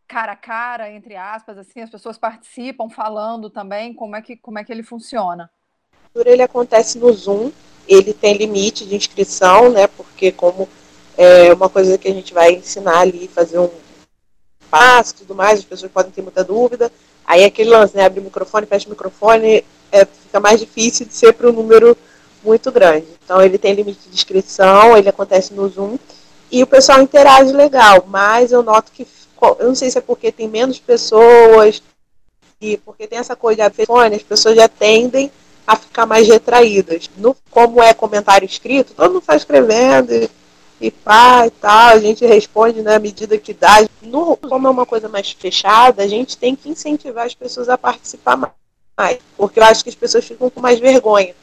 cara 0.07 0.33
a 0.33 0.35
cara, 0.35 0.91
entre 0.91 1.15
aspas, 1.15 1.57
assim, 1.57 1.81
as 1.81 1.89
pessoas 1.89 2.19
participam 2.19 2.87
falando 2.87 3.49
também, 3.49 3.95
como 3.95 4.15
é 4.15 4.21
que, 4.21 4.35
como 4.35 4.59
é 4.59 4.63
que 4.63 4.71
ele 4.71 4.83
funciona? 4.83 5.49
O 6.13 6.19
tour 6.19 6.27
ele 6.27 6.43
acontece 6.43 6.99
no 6.99 7.11
Zoom, 7.13 7.51
ele 7.87 8.13
tem 8.13 8.37
limite 8.37 8.85
de 8.85 8.95
inscrição, 8.95 9.71
né, 9.71 9.87
porque 9.87 10.31
como 10.31 10.69
é 11.17 11.51
uma 11.51 11.69
coisa 11.69 11.97
que 11.97 12.07
a 12.07 12.13
gente 12.13 12.31
vai 12.31 12.51
ensinar 12.51 12.99
ali, 12.99 13.27
fazer 13.27 13.57
um, 13.57 13.71
passo 14.71 15.13
e 15.13 15.17
tudo 15.17 15.35
mais, 15.35 15.59
as 15.59 15.65
pessoas 15.65 15.91
podem 15.91 16.11
ter 16.11 16.21
muita 16.21 16.43
dúvida. 16.43 16.89
Aí 17.25 17.43
aquele 17.43 17.69
lance, 17.69 17.95
né? 17.95 18.05
Abre 18.05 18.21
o 18.21 18.23
microfone, 18.23 18.65
fecha 18.65 18.87
o 18.87 18.89
microfone, 18.89 19.63
é, 19.91 20.05
fica 20.05 20.39
mais 20.39 20.59
difícil 20.59 21.05
de 21.05 21.13
ser 21.13 21.33
para 21.33 21.49
um 21.49 21.53
número 21.53 21.95
muito 22.43 22.71
grande. 22.71 23.05
Então 23.23 23.41
ele 23.41 23.57
tem 23.57 23.73
limite 23.73 24.07
de 24.07 24.15
inscrição, 24.15 24.97
ele 24.97 25.09
acontece 25.09 25.53
no 25.53 25.67
Zoom 25.67 25.99
e 26.51 26.63
o 26.63 26.67
pessoal 26.67 27.01
interage 27.01 27.51
legal, 27.51 28.05
mas 28.07 28.51
eu 28.51 28.63
noto 28.63 28.91
que 28.91 29.05
eu 29.59 29.67
não 29.67 29.75
sei 29.75 29.89
se 29.89 29.97
é 29.97 30.01
porque 30.01 30.31
tem 30.31 30.47
menos 30.47 30.79
pessoas 30.79 31.81
e 32.59 32.77
porque 32.77 33.07
tem 33.07 33.17
essa 33.17 33.35
coisa 33.35 33.67
de 33.69 33.75
telefone, 33.75 34.15
as 34.15 34.21
pessoas 34.21 34.55
já 34.55 34.67
tendem 34.67 35.31
a 35.65 35.75
ficar 35.75 36.05
mais 36.05 36.27
retraídas. 36.27 37.09
No, 37.17 37.35
como 37.49 37.81
é 37.81 37.93
comentário 37.93 38.45
escrito, 38.45 38.93
todo 38.93 39.07
mundo 39.07 39.21
está 39.21 39.35
escrevendo 39.35 40.29
e 40.81 40.89
pá 40.89 41.45
e 41.45 41.51
tal, 41.51 41.89
a 41.89 41.99
gente 41.99 42.25
responde 42.25 42.81
na 42.81 42.97
medida 42.97 43.37
que 43.37 43.53
dá. 43.53 43.85
No, 44.01 44.35
como 44.35 44.67
é 44.67 44.69
uma 44.71 44.85
coisa 44.85 45.07
mais 45.07 45.31
fechada, 45.31 46.01
a 46.01 46.07
gente 46.07 46.35
tem 46.37 46.55
que 46.55 46.67
incentivar 46.67 47.27
as 47.27 47.35
pessoas 47.35 47.69
a 47.69 47.77
participar 47.77 48.35
mais, 48.97 49.19
porque 49.37 49.59
eu 49.59 49.63
acho 49.63 49.83
que 49.83 49.89
as 49.89 49.95
pessoas 49.95 50.25
ficam 50.25 50.49
com 50.49 50.59
mais 50.59 50.79
vergonha 50.79 51.35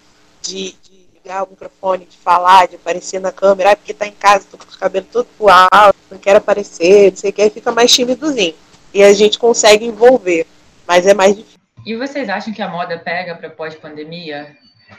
de, 0.42 0.72
de 0.82 1.06
ligar 1.14 1.44
o 1.44 1.50
microfone, 1.50 2.04
de 2.04 2.16
falar, 2.16 2.66
de 2.66 2.74
aparecer 2.74 3.20
na 3.20 3.30
câmera, 3.30 3.72
ah, 3.72 3.76
porque 3.76 3.94
tá 3.94 4.06
em 4.08 4.12
casa, 4.12 4.46
tô 4.50 4.58
com 4.58 4.64
o 4.64 4.78
cabelo 4.78 5.06
todo 5.10 5.28
pro 5.38 5.48
alto, 5.48 5.96
não 6.10 6.18
quero 6.18 6.38
aparecer, 6.38 7.12
não 7.12 7.16
sei 7.16 7.30
o 7.30 7.32
que, 7.32 7.50
fica 7.50 7.70
mais 7.70 7.92
timidozinho. 7.92 8.54
E 8.92 9.02
a 9.02 9.12
gente 9.12 9.38
consegue 9.38 9.84
envolver, 9.84 10.46
mas 10.86 11.06
é 11.06 11.14
mais 11.14 11.36
difícil. 11.36 11.58
E 11.86 11.94
vocês 11.96 12.28
acham 12.28 12.52
que 12.52 12.62
a 12.62 12.68
moda 12.68 12.98
pega 12.98 13.36
para 13.36 13.50
pós-pandemia? 13.50 14.56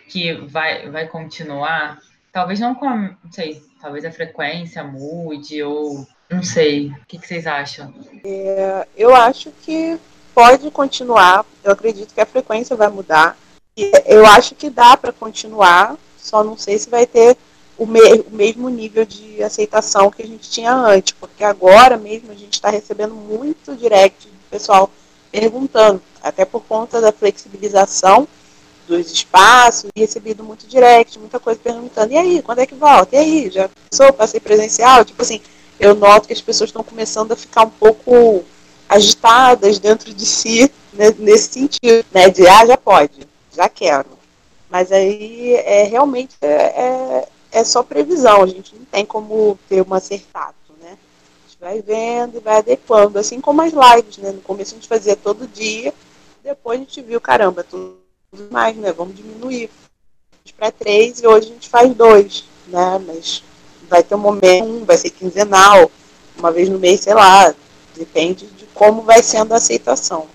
Que 0.08 0.34
vai, 0.34 0.90
vai 0.90 1.08
continuar? 1.08 2.00
Talvez 2.32 2.60
não 2.60 2.76
com, 2.76 2.88
a, 2.88 2.96
não 2.96 3.32
sei, 3.32 3.62
talvez 3.82 4.06
a 4.06 4.12
frequência 4.12 4.84
mude 4.84 5.64
ou 5.64 6.08
não 6.30 6.44
sei. 6.44 6.90
O 6.90 7.06
que, 7.08 7.18
que 7.18 7.28
vocês 7.28 7.48
acham? 7.48 7.94
É, 8.24 8.88
eu 8.96 9.16
acho 9.16 9.52
que 9.64 10.00
pode 10.34 10.70
continuar. 10.72 11.46
Eu 11.64 11.72
acredito 11.72 12.14
que 12.14 12.22
a 12.22 12.26
frequência 12.26 12.76
vai 12.76 12.90
mudar. 12.90 13.38
Eu 14.06 14.26
acho 14.26 14.56
que 14.56 14.70
dá 14.70 14.96
para 14.98 15.14
continuar, 15.14 15.98
só 16.18 16.44
não 16.44 16.58
sei 16.58 16.78
se 16.78 16.90
vai 16.90 17.08
ter 17.08 17.38
o, 17.78 17.86
me 17.86 18.00
o, 18.00 18.30
mesmo 18.32 18.68
nível 18.70 19.06
de 19.06 19.42
aceitação 19.42 20.12
que 20.12 20.22
a 20.22 20.28
gente 20.28 20.50
tinha 20.50 20.74
antes, 20.74 21.14
porque 21.14 21.46
agora 21.46 21.98
mesmo 21.98 22.30
a 22.32 22.36
gente 22.36 22.54
está 22.54 22.70
recebendo 22.70 23.16
muito 23.16 23.76
direct 23.78 24.28
do 24.28 24.50
pessoal 24.50 24.92
perguntando, 25.32 26.02
até 26.22 26.44
por 26.44 26.62
conta 26.64 27.00
da 27.00 27.14
flexibilização 27.14 28.28
dos 28.90 29.12
espaços, 29.12 29.90
e 29.96 30.00
recebido 30.00 30.44
muito 30.44 30.68
direct, 30.68 31.20
muita 31.20 31.40
coisa 31.40 31.60
perguntando, 31.64 32.12
e 32.12 32.18
aí, 32.18 32.42
quando 32.42 32.60
é 32.60 32.66
que 32.66 32.74
volta? 32.74 33.16
E 33.16 33.20
aí, 33.20 33.50
já 33.50 33.70
passou, 33.90 34.12
passei 34.12 34.40
presencial? 34.40 35.06
Tipo 35.06 35.22
assim, 35.22 35.40
eu 35.80 35.94
noto 35.96 36.28
que 36.28 36.34
as 36.34 36.42
pessoas 36.42 36.70
estão 36.70 36.84
começando 36.84 37.32
a 37.32 37.36
ficar 37.36 37.64
um 37.64 37.70
pouco 37.70 38.44
agitadas 38.90 39.78
dentro 39.78 40.12
de 40.12 40.26
si, 40.26 40.72
né, 40.92 41.14
nesse 41.20 41.54
sentido, 41.54 42.06
né, 42.12 42.30
de, 42.30 42.48
ah, 42.48 42.66
já 42.66 42.76
pode, 42.76 43.28
já 43.56 43.70
quero. 43.70 44.10
Mas 44.70 44.92
aí, 44.92 45.54
é, 45.54 45.84
realmente, 45.84 46.36
é, 46.42 46.48
é, 46.48 47.28
é 47.52 47.64
só 47.64 47.84
previsão, 47.84 48.42
a 48.44 48.48
gente 48.48 48.76
não 48.76 48.86
tem 48.86 49.06
como 49.06 49.58
ter 49.70 49.86
um 49.88 49.94
acertado, 49.94 50.56
né? 50.82 50.98
Vai 51.60 51.82
vendo 51.82 52.38
e 52.38 52.40
vai 52.40 52.58
adequando, 52.58 53.20
assim 53.20 53.42
como 53.42 53.62
as 53.62 53.74
lives, 53.74 54.18
né? 54.18 54.32
No 54.32 54.42
começo 54.42 54.74
a 54.74 54.76
gente 54.76 54.88
fazia 54.88 55.16
todo 55.16 55.48
dia, 55.48 55.94
depois 56.44 56.80
a 56.80 56.84
gente 56.84 57.02
viu, 57.02 57.20
caramba, 57.20 57.64
tudo 57.64 57.98
mais, 58.52 58.76
né? 58.78 58.92
Vamos 58.92 59.16
diminuir 59.16 59.70
para 60.58 60.72
três 60.72 61.22
e 61.22 61.28
hoje 61.28 61.50
a 61.50 61.54
gente 61.54 61.70
faz 61.70 61.94
dois, 61.94 62.46
né? 62.68 63.00
Mas 63.06 63.44
vai 63.88 64.04
ter 64.04 64.16
um 64.16 64.20
momento, 64.20 64.86
vai 64.86 64.98
ser 64.98 65.10
quinzenal, 65.10 65.90
uma 66.38 66.52
vez 66.52 66.70
no 66.70 66.80
mês, 66.80 67.02
sei 67.02 67.14
lá, 67.14 67.54
depende 67.96 68.48
de 68.48 68.66
como 68.68 69.02
vai 69.02 69.22
sendo 69.24 69.54
a 69.54 69.58
aceitação. 69.58 70.28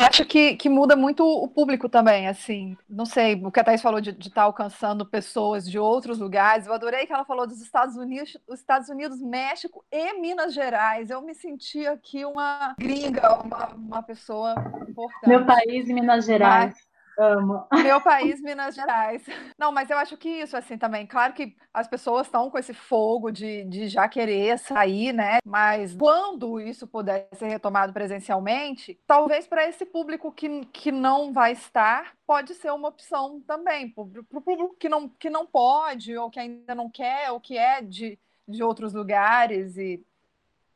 Acho 0.00 0.24
que, 0.24 0.56
que 0.56 0.68
muda 0.68 0.96
muito 0.96 1.24
o 1.24 1.46
público 1.46 1.88
também, 1.88 2.26
assim. 2.26 2.76
Não 2.88 3.06
sei, 3.06 3.34
o 3.34 3.52
que 3.52 3.60
a 3.60 3.64
Thaís 3.64 3.80
falou 3.80 4.00
de 4.00 4.10
estar 4.10 4.30
tá 4.30 4.42
alcançando 4.42 5.06
pessoas 5.06 5.64
de 5.64 5.78
outros 5.78 6.18
lugares. 6.18 6.66
Eu 6.66 6.74
adorei 6.74 7.06
que 7.06 7.12
ela 7.12 7.24
falou 7.24 7.46
dos 7.46 7.60
Estados 7.60 7.94
Unidos, 7.96 8.36
os 8.48 8.58
Estados 8.58 8.88
Unidos, 8.88 9.20
México 9.20 9.84
e 9.92 10.20
Minas 10.20 10.54
Gerais. 10.54 11.08
Eu 11.08 11.22
me 11.22 11.34
senti 11.34 11.86
aqui 11.86 12.24
uma 12.24 12.74
gringa, 12.76 13.32
uma, 13.44 13.68
uma 13.74 14.02
pessoa 14.02 14.54
importante. 14.88 15.28
Meu 15.28 15.46
país, 15.46 15.86
Minas 15.86 16.24
Gerais. 16.24 16.74
Amo. 17.18 17.66
Meu 17.82 18.00
país, 18.00 18.40
Minas 18.40 18.74
Gerais. 18.74 19.22
Não, 19.58 19.70
mas 19.70 19.90
eu 19.90 19.98
acho 19.98 20.16
que 20.16 20.28
isso, 20.28 20.56
assim, 20.56 20.78
também. 20.78 21.06
Claro 21.06 21.32
que 21.32 21.56
as 21.72 21.86
pessoas 21.86 22.26
estão 22.26 22.50
com 22.50 22.58
esse 22.58 22.72
fogo 22.72 23.30
de, 23.30 23.64
de 23.64 23.88
já 23.88 24.08
querer 24.08 24.58
sair, 24.58 25.12
né? 25.12 25.38
Mas 25.44 25.94
quando 25.94 26.60
isso 26.60 26.86
puder 26.86 27.28
ser 27.34 27.48
retomado 27.48 27.92
presencialmente, 27.92 28.98
talvez 29.06 29.46
para 29.46 29.68
esse 29.68 29.84
público 29.84 30.32
que, 30.32 30.64
que 30.66 30.90
não 30.90 31.32
vai 31.32 31.52
estar, 31.52 32.14
pode 32.26 32.54
ser 32.54 32.72
uma 32.72 32.88
opção 32.88 33.40
também. 33.40 33.90
Para 33.90 34.02
o 34.02 34.42
público 34.42 34.76
que 34.78 34.88
não, 34.88 35.08
que 35.08 35.30
não 35.30 35.46
pode, 35.46 36.16
ou 36.16 36.30
que 36.30 36.40
ainda 36.40 36.74
não 36.74 36.90
quer, 36.90 37.30
ou 37.30 37.40
que 37.40 37.58
é 37.58 37.82
de, 37.82 38.18
de 38.48 38.62
outros 38.62 38.92
lugares 38.94 39.76
e 39.76 40.04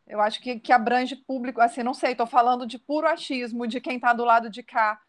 eu 0.07 0.21
acho 0.21 0.41
que, 0.41 0.61
que 0.61 0.73
abrange 0.73 1.17
público, 1.17 1.61
assim, 1.61 1.83
não 1.83 1.93
sei, 1.93 2.13
estou 2.13 2.29
falando 2.29 2.65
de 2.65 2.79
puro 2.79 3.09
achismo 3.09 3.67
de 3.67 3.81
quem 3.81 3.97
está 3.97 4.13
do 4.13 4.25
lado 4.25 4.49
de 4.49 4.63
cá 4.63 5.01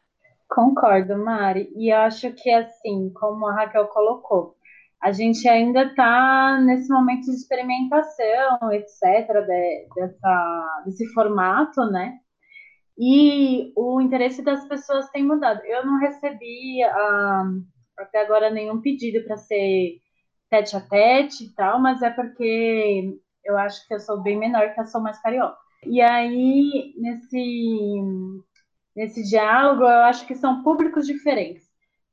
Concordo, 0.49 1.17
Mari. 1.17 1.71
E 1.75 1.91
acho 1.91 2.31
que, 2.33 2.49
assim, 2.49 3.11
como 3.13 3.47
a 3.47 3.53
Raquel 3.53 3.87
colocou, 3.87 4.55
a 5.01 5.11
gente 5.11 5.47
ainda 5.47 5.83
está 5.83 6.59
nesse 6.61 6.89
momento 6.91 7.25
de 7.25 7.31
experimentação, 7.31 8.71
etc., 8.71 9.45
de, 9.45 9.87
dessa, 9.95 10.83
desse 10.85 11.05
formato, 11.13 11.81
né? 11.91 12.19
E 12.97 13.71
o 13.75 14.01
interesse 14.01 14.41
das 14.41 14.67
pessoas 14.67 15.09
tem 15.11 15.23
mudado. 15.23 15.61
Eu 15.65 15.85
não 15.85 15.99
recebi 15.99 16.81
ah, 16.83 17.43
até 17.99 18.21
agora 18.21 18.49
nenhum 18.49 18.81
pedido 18.81 19.23
para 19.25 19.37
ser 19.37 19.99
tete 20.49 20.75
a 20.75 20.81
tete 20.81 21.45
e 21.45 21.53
tal, 21.53 21.79
mas 21.79 22.01
é 22.01 22.09
porque 22.09 23.19
eu 23.45 23.57
acho 23.57 23.87
que 23.87 23.93
eu 23.93 23.99
sou 23.99 24.21
bem 24.21 24.37
menor, 24.37 24.73
que 24.73 24.81
eu 24.81 24.87
sou 24.87 25.01
mais 25.01 25.21
carioca. 25.21 25.57
E 25.85 26.01
aí, 26.01 26.93
nesse 26.97 28.01
nesse 28.97 29.21
diálogo, 29.21 29.83
eu 29.83 30.03
acho 30.05 30.25
que 30.25 30.33
são 30.33 30.63
públicos 30.63 31.05
diferentes. 31.05 31.69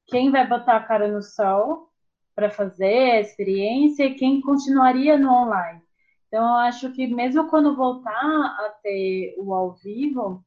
Quem 0.06 0.30
vai 0.30 0.46
botar 0.46 0.76
a 0.76 0.82
cara 0.82 1.08
no 1.08 1.22
sol 1.22 1.88
para 2.34 2.50
fazer 2.50 3.12
a 3.12 3.20
experiência 3.20 4.04
e 4.04 4.14
quem 4.14 4.42
continuaria 4.42 5.16
no 5.16 5.32
online. 5.32 5.80
Então, 6.28 6.44
eu 6.44 6.54
acho 6.56 6.92
que 6.92 7.06
mesmo 7.06 7.48
quando 7.48 7.74
voltar 7.74 8.12
a 8.12 8.74
ter 8.82 9.34
o 9.38 9.54
ao 9.54 9.72
vivo, 9.72 10.44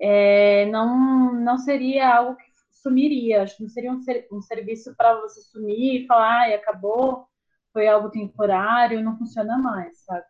é, 0.00 0.66
não, 0.66 1.34
não 1.34 1.56
seria 1.56 2.16
algo 2.16 2.36
que 2.36 2.50
sumiria. 2.82 3.42
Acho 3.42 3.56
que 3.56 3.62
não 3.62 3.70
seria 3.70 3.92
um, 3.92 4.00
ser, 4.00 4.26
um 4.32 4.42
serviço 4.42 4.92
para 4.96 5.20
você 5.20 5.40
sumir 5.40 6.02
e 6.02 6.06
falar, 6.06 6.40
ai, 6.40 6.54
acabou, 6.54 7.28
foi 7.72 7.86
algo 7.86 8.10
temporário, 8.10 9.04
não 9.04 9.16
funciona 9.16 9.56
mais, 9.56 9.98
sabe? 9.98 10.24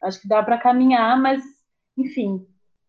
Acho 0.00 0.20
que 0.20 0.28
dá 0.28 0.44
para 0.44 0.58
caminhar, 0.58 1.20
mas, 1.20 1.42
enfim, 1.96 2.46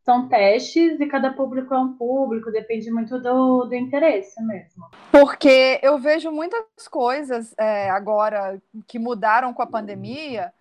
são 0.08 0.30
testes 0.30 0.98
e 1.02 1.06
cada 1.06 1.34
público 1.34 1.74
é 1.74 1.78
um 1.78 1.98
público, 1.98 2.50
depende 2.50 2.90
muito 2.90 3.20
do, 3.20 3.66
do 3.66 3.76
interesse 3.76 4.42
mesmo. 4.42 4.86
Porque 5.12 5.82
eu 5.84 5.98
vejo 5.98 6.32
muitas 6.32 6.88
coisas 6.90 7.54
é, 7.58 7.90
agora 7.90 8.58
que 8.88 8.98
mudaram 8.98 9.54
com 9.54 9.62
a 9.62 9.68
pandemia, 9.68 10.54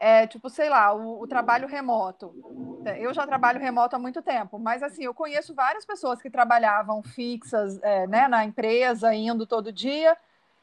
é, 0.00 0.26
tipo, 0.26 0.50
sei 0.50 0.68
lá, 0.68 0.92
o, 0.92 1.22
o, 1.22 1.28
trabalho 1.28 1.68
remoto. 1.68 2.34
Eu 2.98 3.14
já 3.14 3.24
trabalho 3.24 3.60
remoto 3.60 3.94
há 3.94 4.00
muito 4.00 4.20
tempo, 4.20 4.58
mas 4.58 4.82
assim, 4.82 5.04
eu 5.04 5.14
conheço 5.14 5.54
várias 5.54 5.86
pessoas 5.86 6.20
que 6.20 6.28
trabalhavam 6.28 7.00
fixas 7.00 7.80
é, 7.84 8.04
né, 8.08 8.26
na 8.26 8.44
empresa, 8.44 9.14
indo 9.14 9.46
todo 9.46 9.72
dia, 9.72 10.16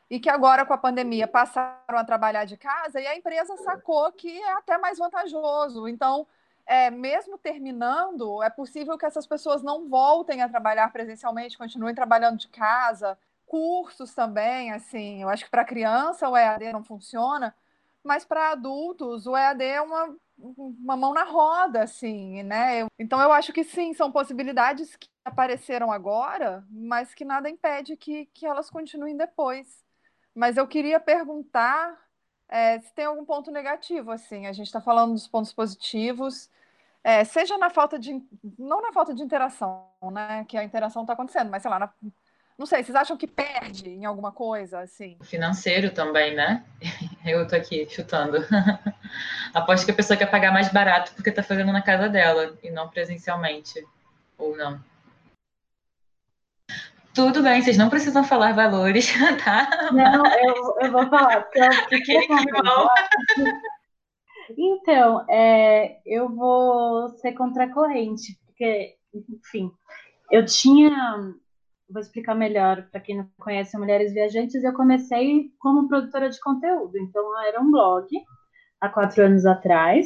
e 0.09 0.19
que 0.19 0.29
agora 0.29 0.65
com 0.65 0.73
a 0.73 0.77
pandemia 0.77 1.25
passaram 1.25 1.97
a 1.97 2.03
trabalhar 2.03 2.43
de 2.43 2.57
casa 2.57 2.99
e 2.99 3.07
a 3.07 3.15
empresa 3.15 3.55
sacou 3.55 4.11
que 4.11 4.29
é 4.41 4.51
até 4.55 4.77
mais 4.77 4.97
vantajoso. 4.97 5.87
Então, 5.87 6.27
é, 6.65 6.89
mesmo 6.89 7.37
terminando, 7.37 8.41
é 8.41 8.49
possível 8.49 8.97
que 8.97 9.05
essas 9.05 9.27
pessoas 9.27 9.61
não 9.61 9.87
voltem 9.87 10.41
a 10.41 10.49
trabalhar 10.49 10.91
presencialmente, 10.91 11.57
continuem 11.57 11.93
trabalhando 11.93 12.37
de 12.37 12.47
casa. 12.47 13.17
Cursos 13.45 14.13
também, 14.13 14.71
assim, 14.71 15.21
eu 15.21 15.29
acho 15.29 15.45
que 15.45 15.51
para 15.51 15.63
criança 15.63 16.27
o 16.27 16.35
EAD 16.35 16.73
não 16.73 16.83
funciona, 16.83 17.55
mas 18.03 18.25
para 18.25 18.51
adultos 18.51 19.27
o 19.27 19.37
EAD 19.37 19.63
é 19.63 19.81
uma, 19.81 20.15
uma 20.37 20.97
mão 20.97 21.13
na 21.13 21.23
roda, 21.23 21.83
assim, 21.83 22.41
né? 22.43 22.87
Então 22.97 23.21
eu 23.21 23.31
acho 23.31 23.53
que 23.53 23.63
sim, 23.63 23.93
são 23.93 24.11
possibilidades 24.11 24.95
que 24.95 25.07
apareceram 25.23 25.91
agora, 25.91 26.65
mas 26.69 27.13
que 27.13 27.23
nada 27.23 27.49
impede 27.49 27.95
que, 27.95 28.25
que 28.27 28.45
elas 28.45 28.69
continuem 28.69 29.15
depois. 29.15 29.83
Mas 30.33 30.57
eu 30.57 30.67
queria 30.67 30.99
perguntar 30.99 32.04
é, 32.49 32.79
se 32.79 32.93
tem 32.93 33.05
algum 33.05 33.25
ponto 33.25 33.51
negativo, 33.51 34.11
assim, 34.11 34.47
a 34.47 34.53
gente 34.53 34.67
está 34.67 34.81
falando 34.81 35.13
dos 35.13 35.27
pontos 35.27 35.51
positivos, 35.53 36.49
é, 37.03 37.23
seja 37.23 37.57
na 37.57 37.69
falta 37.69 37.99
de, 37.99 38.21
não 38.57 38.81
na 38.81 38.91
falta 38.91 39.13
de 39.13 39.21
interação, 39.21 39.87
né, 40.11 40.45
que 40.47 40.57
a 40.57 40.63
interação 40.63 41.03
está 41.03 41.13
acontecendo, 41.13 41.49
mas 41.49 41.61
sei 41.61 41.71
lá, 41.71 41.79
na, 41.79 41.93
não 42.57 42.65
sei, 42.65 42.83
vocês 42.83 42.95
acham 42.95 43.17
que 43.17 43.27
perde 43.27 43.89
em 43.89 44.05
alguma 44.05 44.31
coisa, 44.31 44.79
assim? 44.79 45.17
Financeiro 45.21 45.91
também, 45.91 46.33
né? 46.33 46.63
Eu 47.25 47.45
tô 47.47 47.55
aqui 47.55 47.85
chutando. 47.89 48.37
Aposto 49.53 49.85
que 49.85 49.91
a 49.91 49.95
pessoa 49.95 50.15
quer 50.15 50.27
pagar 50.27 50.53
mais 50.53 50.71
barato 50.71 51.13
porque 51.15 51.31
tá 51.31 51.43
fazendo 51.43 51.73
na 51.73 51.81
casa 51.81 52.07
dela 52.07 52.57
e 52.63 52.71
não 52.71 52.87
presencialmente, 52.87 53.85
ou 54.37 54.55
não. 54.55 54.81
Tudo 57.15 57.41
bem, 57.41 57.61
vocês 57.61 57.77
não 57.77 57.89
precisam 57.89 58.25
falar 58.25 58.53
valores, 58.53 59.07
tá? 59.41 59.89
Não, 59.93 60.25
eu, 60.25 60.75
eu 60.81 60.91
vou 60.91 61.07
falar, 61.07 61.43
porque 61.43 62.11
eu 62.11 62.21
Então, 64.57 65.25
é, 65.29 66.01
eu 66.05 66.27
vou 66.29 67.07
ser 67.09 67.31
contracorrente, 67.31 68.37
porque, 68.45 68.95
enfim, 69.13 69.71
eu 70.29 70.45
tinha. 70.45 70.91
Vou 71.89 72.01
explicar 72.01 72.35
melhor 72.35 72.85
para 72.91 72.99
quem 72.99 73.17
não 73.17 73.29
conhece 73.39 73.77
Mulheres 73.77 74.11
Viajantes. 74.11 74.63
Eu 74.63 74.73
comecei 74.73 75.51
como 75.59 75.87
produtora 75.87 76.29
de 76.29 76.39
conteúdo, 76.41 76.97
então 76.97 77.41
era 77.43 77.61
um 77.61 77.71
blog 77.71 78.07
há 78.81 78.89
quatro 78.89 79.23
anos 79.23 79.45
atrás, 79.45 80.05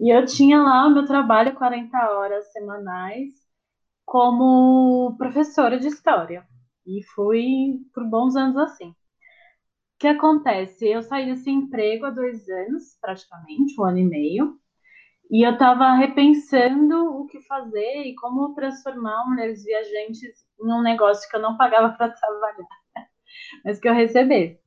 e 0.00 0.10
eu 0.10 0.24
tinha 0.26 0.60
lá 0.60 0.88
o 0.88 0.90
meu 0.90 1.04
trabalho 1.06 1.54
40 1.54 1.96
horas 2.10 2.50
semanais 2.50 3.41
como 4.12 5.16
professora 5.16 5.78
de 5.78 5.88
história. 5.88 6.46
E 6.86 7.02
fui 7.14 7.80
por 7.94 8.04
bons 8.04 8.36
anos 8.36 8.58
assim. 8.58 8.90
O 8.90 8.94
que 9.98 10.06
acontece? 10.06 10.86
Eu 10.86 11.00
saí 11.02 11.24
desse 11.24 11.48
emprego 11.48 12.04
há 12.04 12.10
dois 12.10 12.46
anos, 12.46 12.98
praticamente, 13.00 13.74
um 13.80 13.84
ano 13.84 14.00
e 14.00 14.04
meio, 14.04 14.58
e 15.30 15.46
eu 15.46 15.52
estava 15.54 15.94
repensando 15.94 17.06
o 17.06 17.26
que 17.26 17.40
fazer 17.40 18.02
e 18.02 18.14
como 18.16 18.54
transformar 18.54 19.26
mulheres 19.30 19.64
viajantes 19.64 20.44
em 20.60 20.70
um 20.70 20.82
negócio 20.82 21.26
que 21.30 21.36
eu 21.36 21.40
não 21.40 21.56
pagava 21.56 21.96
para 21.96 22.10
trabalhar, 22.10 22.68
mas 23.64 23.80
que 23.80 23.88
eu 23.88 23.94
recebesse. 23.94 24.60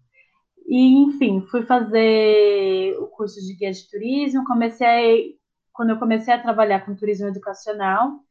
E, 0.67 1.03
enfim, 1.03 1.45
fui 1.51 1.61
fazer 1.61 2.97
o 2.99 3.05
curso 3.09 3.39
de 3.45 3.53
guia 3.53 3.71
de 3.71 3.87
turismo, 3.91 4.43
comecei, 4.43 5.37
quando 5.71 5.91
eu 5.91 5.99
comecei 5.99 6.33
a 6.33 6.41
trabalhar 6.41 6.83
com 6.83 6.95
turismo 6.95 7.27
educacional, 7.27 8.24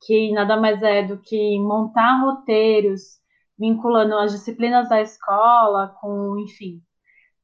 que 0.00 0.32
nada 0.32 0.56
mais 0.56 0.82
é 0.82 1.02
do 1.02 1.18
que 1.18 1.58
montar 1.58 2.20
roteiros 2.20 3.18
vinculando 3.58 4.16
as 4.16 4.32
disciplinas 4.32 4.88
da 4.88 5.00
escola 5.00 5.96
com, 6.00 6.38
enfim, 6.38 6.80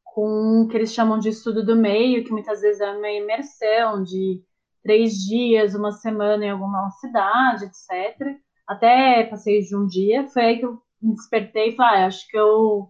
com 0.04 0.62
o 0.62 0.68
que 0.68 0.76
eles 0.76 0.92
chamam 0.92 1.18
de 1.18 1.28
estudo 1.30 1.64
do 1.64 1.74
meio, 1.74 2.24
que 2.24 2.30
muitas 2.30 2.60
vezes 2.60 2.80
é 2.80 2.90
uma 2.90 3.10
imersão 3.10 4.02
de 4.04 4.40
três 4.82 5.14
dias, 5.14 5.74
uma 5.74 5.90
semana 5.90 6.44
em 6.44 6.50
alguma 6.50 6.88
cidade, 7.00 7.64
etc. 7.64 8.38
Até 8.66 9.24
passei 9.24 9.60
de 9.60 9.76
um 9.76 9.86
dia, 9.86 10.28
foi 10.28 10.44
aí 10.44 10.58
que 10.58 10.66
eu 10.66 10.80
me 11.02 11.14
despertei 11.14 11.70
e 11.70 11.76
falei, 11.76 12.02
ah, 12.02 12.06
acho 12.06 12.28
que 12.28 12.38
eu, 12.38 12.88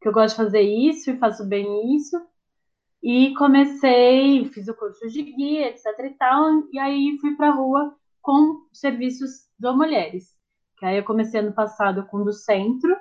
que 0.00 0.08
eu 0.08 0.12
gosto 0.12 0.36
de 0.36 0.42
fazer 0.42 0.62
isso 0.62 1.10
e 1.10 1.18
faço 1.18 1.46
bem 1.46 1.94
isso. 1.96 2.16
E 3.00 3.32
comecei, 3.34 4.44
fiz 4.46 4.66
o 4.66 4.74
curso 4.74 5.08
de 5.08 5.22
guia, 5.22 5.68
etc 5.68 5.86
e 6.04 6.10
tal, 6.18 6.44
e 6.72 6.78
aí 6.78 7.16
fui 7.20 7.36
para 7.36 7.50
a 7.50 7.52
rua 7.52 7.94
com 8.28 8.68
serviços 8.74 9.30
do 9.58 9.74
Mulheres. 9.74 10.26
Que 10.76 10.84
aí 10.84 10.98
eu 10.98 11.04
comecei 11.04 11.40
ano 11.40 11.54
passado 11.54 12.06
com 12.08 12.22
do 12.22 12.30
Centro 12.34 12.94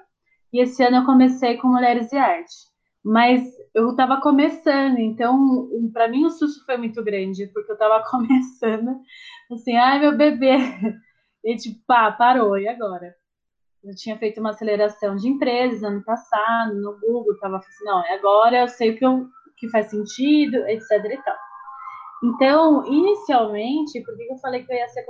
e 0.54 0.62
esse 0.62 0.82
ano 0.82 1.00
eu 1.00 1.06
comecei 1.06 1.58
com 1.58 1.68
Mulheres 1.68 2.14
e 2.14 2.18
Arte. 2.18 2.56
Mas 3.04 3.44
eu 3.76 3.90
estava 3.90 4.22
começando, 4.22 5.00
então 5.00 5.70
para 5.92 6.08
mim 6.08 6.24
o 6.24 6.30
susto 6.30 6.64
foi 6.66 6.78
muito 6.78 7.04
grande, 7.04 7.48
porque 7.48 7.70
eu 7.70 7.74
estava 7.74 8.02
começando 8.10 9.02
assim, 9.52 9.76
ai 9.76 10.00
meu 10.00 10.16
bebê. 10.16 10.56
E 11.44 11.58
tipo, 11.58 11.82
pá, 11.86 12.10
parou, 12.10 12.58
e 12.58 12.66
agora? 12.66 13.14
Eu 13.84 13.94
tinha 13.96 14.18
feito 14.18 14.40
uma 14.40 14.52
aceleração 14.52 15.18
de 15.18 15.28
empresas 15.28 15.84
ano 15.84 16.04
passado, 16.06 16.74
no 16.74 16.98
Google, 17.02 17.34
estava 17.34 17.58
assim, 17.58 17.84
não, 17.84 18.02
agora 18.14 18.62
eu 18.62 18.68
sei 18.70 18.92
o 18.92 18.98
que, 18.98 19.06
eu, 19.06 19.28
que 19.58 19.70
faz 19.70 19.90
sentido, 19.90 20.56
etc 20.68 20.90
e 21.04 21.22
tal. 21.22 21.47
Então, 22.24 22.86
inicialmente, 22.88 24.02
por 24.04 24.16
que 24.18 24.24
eu 24.32 24.38
falei 24.38 24.64
que 24.64 24.72
eu 24.72 24.78
ia 24.78 24.90
ser 24.90 25.06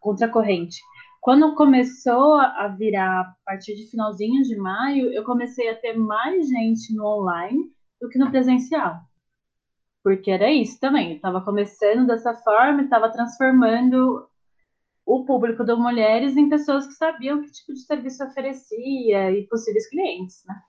contracorrente? 0.00 0.80
Quando 1.20 1.54
começou 1.54 2.34
a 2.34 2.66
virar 2.66 3.20
a 3.20 3.36
partir 3.44 3.76
de 3.76 3.88
finalzinho 3.88 4.42
de 4.42 4.56
maio, 4.56 5.12
eu 5.12 5.22
comecei 5.22 5.68
a 5.68 5.76
ter 5.76 5.92
mais 5.92 6.48
gente 6.48 6.92
no 6.94 7.06
online 7.06 7.70
do 8.00 8.08
que 8.08 8.18
no 8.18 8.30
presencial. 8.30 8.96
Porque 10.02 10.32
era 10.32 10.50
isso 10.50 10.80
também, 10.80 11.14
estava 11.14 11.40
começando 11.40 12.08
dessa 12.08 12.34
forma, 12.34 12.82
estava 12.82 13.08
transformando 13.08 14.26
o 15.06 15.24
público 15.24 15.64
de 15.64 15.74
mulheres 15.74 16.36
em 16.36 16.48
pessoas 16.48 16.88
que 16.88 16.94
sabiam 16.94 17.40
que 17.40 17.52
tipo 17.52 17.72
de 17.72 17.80
serviço 17.80 18.24
oferecia 18.24 19.30
e 19.30 19.46
possíveis 19.46 19.88
clientes, 19.88 20.42
né? 20.44 20.60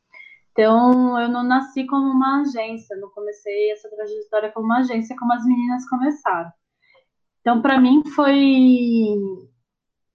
Então, 0.54 1.20
eu 1.20 1.28
não 1.30 1.44
nasci 1.44 1.86
como 1.88 2.12
uma 2.12 2.42
agência, 2.42 2.96
não 2.98 3.10
comecei 3.10 3.72
essa 3.72 3.90
trajetória 3.90 4.52
como 4.52 4.68
uma 4.68 4.80
agência, 4.80 5.16
como 5.18 5.34
as 5.34 5.44
meninas 5.46 5.90
começaram. 5.90 6.52
Então, 7.42 7.62
para 7.62 7.82
mim, 7.82 8.04
foi 8.16 9.16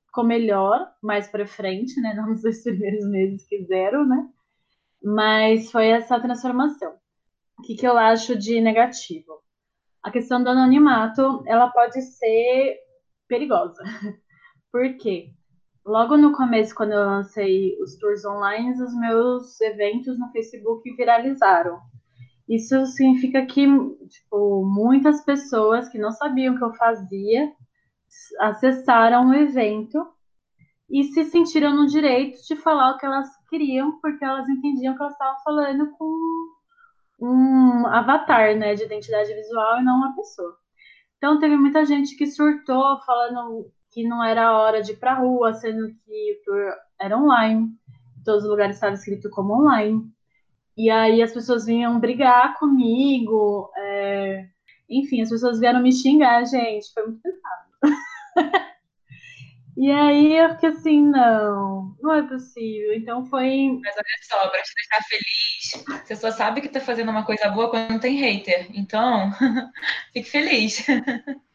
ficou 0.07 0.25
melhor 0.25 0.93
mais 1.03 1.29
para 1.29 1.47
frente, 1.47 2.01
né? 2.01 2.15
Nos 2.27 2.43
dois 2.43 2.63
primeiros 2.63 3.05
meses 3.09 3.47
que 3.47 3.65
zero, 3.65 4.07
né? 4.07 4.29
Mas 5.03 5.71
foi 5.73 5.89
essa 5.89 6.21
transformação. 6.21 6.97
O 7.59 7.63
que, 7.63 7.75
que 7.75 7.87
eu 7.87 7.99
acho 7.99 8.37
de 8.39 8.61
negativo? 8.61 9.43
A 10.03 10.11
questão 10.11 10.43
do 10.43 10.51
anonimato, 10.51 11.43
ela 11.47 11.69
pode 11.71 12.01
ser 12.03 12.79
perigosa. 13.29 13.83
Por 14.73 14.97
quê? 14.99 15.33
Logo 15.89 16.19
no 16.19 16.37
começo, 16.37 16.75
quando 16.75 16.93
eu 16.93 17.03
lancei 17.03 17.75
os 17.81 17.97
tours 17.97 18.23
online, 18.23 18.73
os 18.73 18.95
meus 18.95 19.59
eventos 19.63 20.19
no 20.19 20.31
Facebook 20.33 20.95
viralizaram. 20.95 21.81
Isso 22.47 22.85
significa 22.85 23.47
que 23.47 23.67
tipo, 24.07 24.67
muitas 24.67 25.25
pessoas 25.25 25.89
que 25.89 25.97
não 25.97 26.13
sabiam 26.13 26.55
o 26.55 26.59
que 26.59 26.65
eu 26.65 26.75
fazia 26.75 27.51
acessaram 28.39 29.31
o 29.31 29.35
evento 29.35 30.07
e 30.91 31.05
se 31.05 31.25
sentiram 31.25 31.75
no 31.75 31.87
direito 31.87 32.39
de 32.47 32.55
falar 32.57 32.91
o 32.91 32.99
que 32.99 33.07
elas 33.07 33.31
queriam, 33.49 33.99
porque 34.01 34.23
elas 34.23 34.47
entendiam 34.47 34.95
que 34.95 35.01
elas 35.01 35.15
estavam 35.15 35.43
falando 35.43 35.91
com 35.93 36.49
um 37.19 37.87
avatar, 37.87 38.55
né, 38.59 38.75
de 38.75 38.85
identidade 38.85 39.33
visual 39.33 39.81
e 39.81 39.85
não 39.85 39.97
uma 39.97 40.15
pessoa. 40.15 40.55
Então 41.17 41.41
teve 41.41 41.57
muita 41.57 41.87
gente 41.87 42.15
que 42.15 42.27
surtou 42.27 43.01
falando 43.07 43.73
que 43.99 44.07
não 44.07 44.23
era 44.23 44.57
hora 44.57 44.81
de 44.81 44.93
ir 44.93 44.97
para 44.97 45.15
rua, 45.15 45.55
sendo 45.55 45.89
que 45.89 46.33
o 46.33 46.45
tour 46.45 46.73
era 47.01 47.19
online, 47.19 47.69
todos 48.25 48.45
os 48.45 48.51
lugares 48.51 48.77
estavam 48.77 48.95
escrito 48.95 49.29
como 49.29 49.55
online. 49.55 50.09
E 50.77 50.89
aí 50.89 51.21
as 51.21 51.33
pessoas 51.33 51.67
vinham 51.67 51.99
brigar 51.99 52.57
comigo, 52.59 53.69
é... 53.77 54.47
enfim, 54.89 55.21
as 55.21 55.31
pessoas 55.31 55.59
vieram 55.59 55.83
me 55.83 55.91
xingar, 55.93 56.45
gente, 56.45 56.93
foi 56.93 57.07
muito 57.07 57.21
pesado. 57.21 57.99
E 59.81 59.93
aí 59.93 60.37
eu 60.37 60.51
fiquei 60.55 60.71
assim, 60.71 61.05
não, 61.05 61.97
não 62.03 62.13
é 62.13 62.23
possível. 62.27 62.95
Então 62.95 63.25
foi. 63.27 63.79
Mas 63.81 63.95
olha 63.95 64.05
só, 64.23 64.49
para 64.49 64.61
te 64.61 64.73
deixar 64.75 65.05
feliz, 65.05 66.05
você 66.05 66.17
só 66.17 66.33
sabe 66.33 66.61
que 66.61 66.69
tá 66.69 66.81
fazendo 66.81 67.13
uma 67.13 67.25
coisa 67.25 67.49
boa 67.49 67.71
quando 67.71 67.91
não 67.91 68.01
tem 68.01 68.17
hater. 68.17 68.67
Então, 68.75 69.31
fique 70.13 70.29
feliz. 70.29 70.85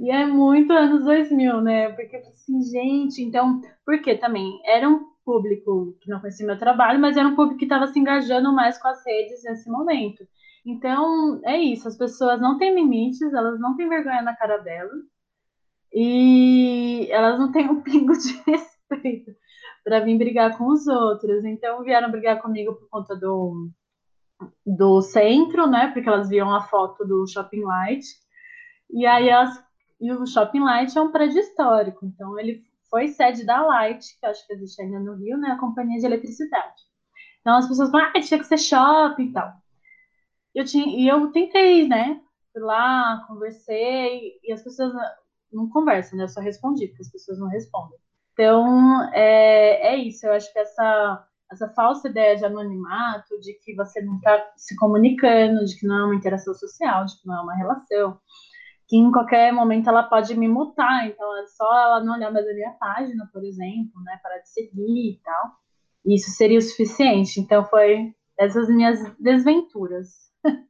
E 0.00 0.10
é 0.10 0.26
muito 0.26 0.72
anos 0.72 1.04
2000, 1.04 1.60
né? 1.60 1.90
Porque 1.92 2.16
assim, 2.16 2.62
gente, 2.62 3.22
então, 3.22 3.60
porque 3.84 4.16
também 4.16 4.60
era 4.64 4.88
um 4.88 5.04
público 5.24 5.96
que 6.00 6.10
não 6.10 6.20
conhecia 6.20 6.46
meu 6.46 6.58
trabalho, 6.58 6.98
mas 6.98 7.16
era 7.16 7.28
um 7.28 7.36
público 7.36 7.58
que 7.58 7.66
estava 7.66 7.86
se 7.86 7.98
engajando 7.98 8.52
mais 8.52 8.78
com 8.78 8.88
as 8.88 9.04
redes 9.06 9.42
nesse 9.44 9.70
momento. 9.70 10.24
Então, 10.64 11.40
é 11.44 11.58
isso, 11.58 11.86
as 11.86 11.96
pessoas 11.96 12.40
não 12.40 12.58
têm 12.58 12.74
limites, 12.74 13.32
elas 13.32 13.60
não 13.60 13.76
têm 13.76 13.88
vergonha 13.88 14.22
na 14.22 14.34
cara 14.34 14.58
delas 14.58 15.00
e 15.92 17.08
elas 17.10 17.38
não 17.38 17.50
têm 17.52 17.68
um 17.68 17.82
pingo 17.82 18.12
de 18.12 18.32
respeito 18.46 19.32
para 19.84 20.00
vir 20.00 20.18
brigar 20.18 20.56
com 20.56 20.68
os 20.68 20.86
outros. 20.86 21.44
Então 21.44 21.82
vieram 21.82 22.10
brigar 22.10 22.40
comigo 22.40 22.74
por 22.74 22.88
conta 22.88 23.16
do, 23.16 23.70
do 24.64 25.00
centro, 25.02 25.66
né? 25.66 25.88
Porque 25.92 26.08
elas 26.08 26.28
viam 26.28 26.54
a 26.54 26.62
foto 26.62 27.04
do 27.04 27.26
Shopping 27.26 27.62
Light. 27.62 28.04
E 28.90 29.06
aí 29.06 29.28
elas. 29.28 29.50
E 30.00 30.10
o 30.12 30.26
Shopping 30.26 30.60
Light 30.60 30.96
é 30.96 31.02
um 31.02 31.12
prédio 31.12 31.40
histórico, 31.40 32.06
então 32.06 32.38
ele 32.38 32.64
foi 32.88 33.08
sede 33.08 33.44
da 33.44 33.62
Light, 33.62 34.18
que 34.18 34.26
acho 34.26 34.46
que 34.46 34.52
existe 34.54 34.80
ainda 34.82 34.98
no 34.98 35.14
Rio, 35.14 35.38
né? 35.38 35.50
A 35.50 35.58
companhia 35.58 35.98
de 35.98 36.06
eletricidade. 36.06 36.82
Então 37.40 37.56
as 37.56 37.68
pessoas 37.68 37.90
falam, 37.90 38.10
ah, 38.14 38.20
tinha 38.20 38.40
que 38.40 38.46
ser 38.46 38.58
shopping 38.58 39.26
e 39.26 39.32
tal. 39.32 39.52
Eu 40.54 40.64
tinha, 40.64 40.86
e 40.86 41.06
eu 41.06 41.30
tentei, 41.30 41.86
né? 41.86 42.20
Fui 42.52 42.62
lá, 42.62 43.24
conversei, 43.28 44.32
e 44.42 44.52
as 44.52 44.62
pessoas 44.62 44.92
não 45.52 45.68
conversa, 45.68 46.16
né? 46.16 46.24
Eu 46.24 46.28
só 46.28 46.40
respondi, 46.40 46.88
porque 46.88 47.02
as 47.02 47.12
pessoas 47.12 47.38
não 47.38 47.48
respondem. 47.48 47.98
Então, 48.32 49.02
é, 49.12 49.94
é 49.94 49.96
isso. 49.96 50.26
Eu 50.26 50.32
acho 50.32 50.52
que 50.52 50.58
essa, 50.58 51.26
essa 51.52 51.68
falsa 51.68 52.08
ideia 52.08 52.36
de 52.36 52.44
anonimato, 52.44 53.38
de 53.40 53.54
que 53.54 53.74
você 53.74 54.00
não 54.00 54.16
está 54.16 54.52
se 54.56 54.74
comunicando, 54.76 55.64
de 55.64 55.78
que 55.78 55.86
não 55.86 55.98
é 55.98 56.04
uma 56.06 56.14
interação 56.14 56.54
social, 56.54 57.04
de 57.04 57.20
que 57.20 57.26
não 57.26 57.38
é 57.38 57.42
uma 57.42 57.54
relação, 57.54 58.18
que 58.90 58.96
em 58.96 59.12
qualquer 59.12 59.52
momento 59.52 59.88
ela 59.88 60.02
pode 60.02 60.34
me 60.36 60.48
mutar. 60.48 61.06
Então, 61.06 61.36
é 61.38 61.46
só 61.46 61.64
ela 61.64 62.02
não 62.02 62.14
olhar 62.14 62.32
mais 62.32 62.44
a 62.44 62.52
minha 62.52 62.72
página, 62.72 63.30
por 63.32 63.44
exemplo, 63.44 64.02
né? 64.04 64.18
Parar 64.20 64.38
de 64.38 64.48
seguir 64.48 65.12
e 65.12 65.20
tal. 65.24 65.52
Isso 66.04 66.30
seria 66.32 66.58
o 66.58 66.62
suficiente. 66.62 67.38
Então, 67.38 67.64
foi 67.64 68.12
essas 68.36 68.68
minhas 68.68 68.98
desventuras. 69.16 70.08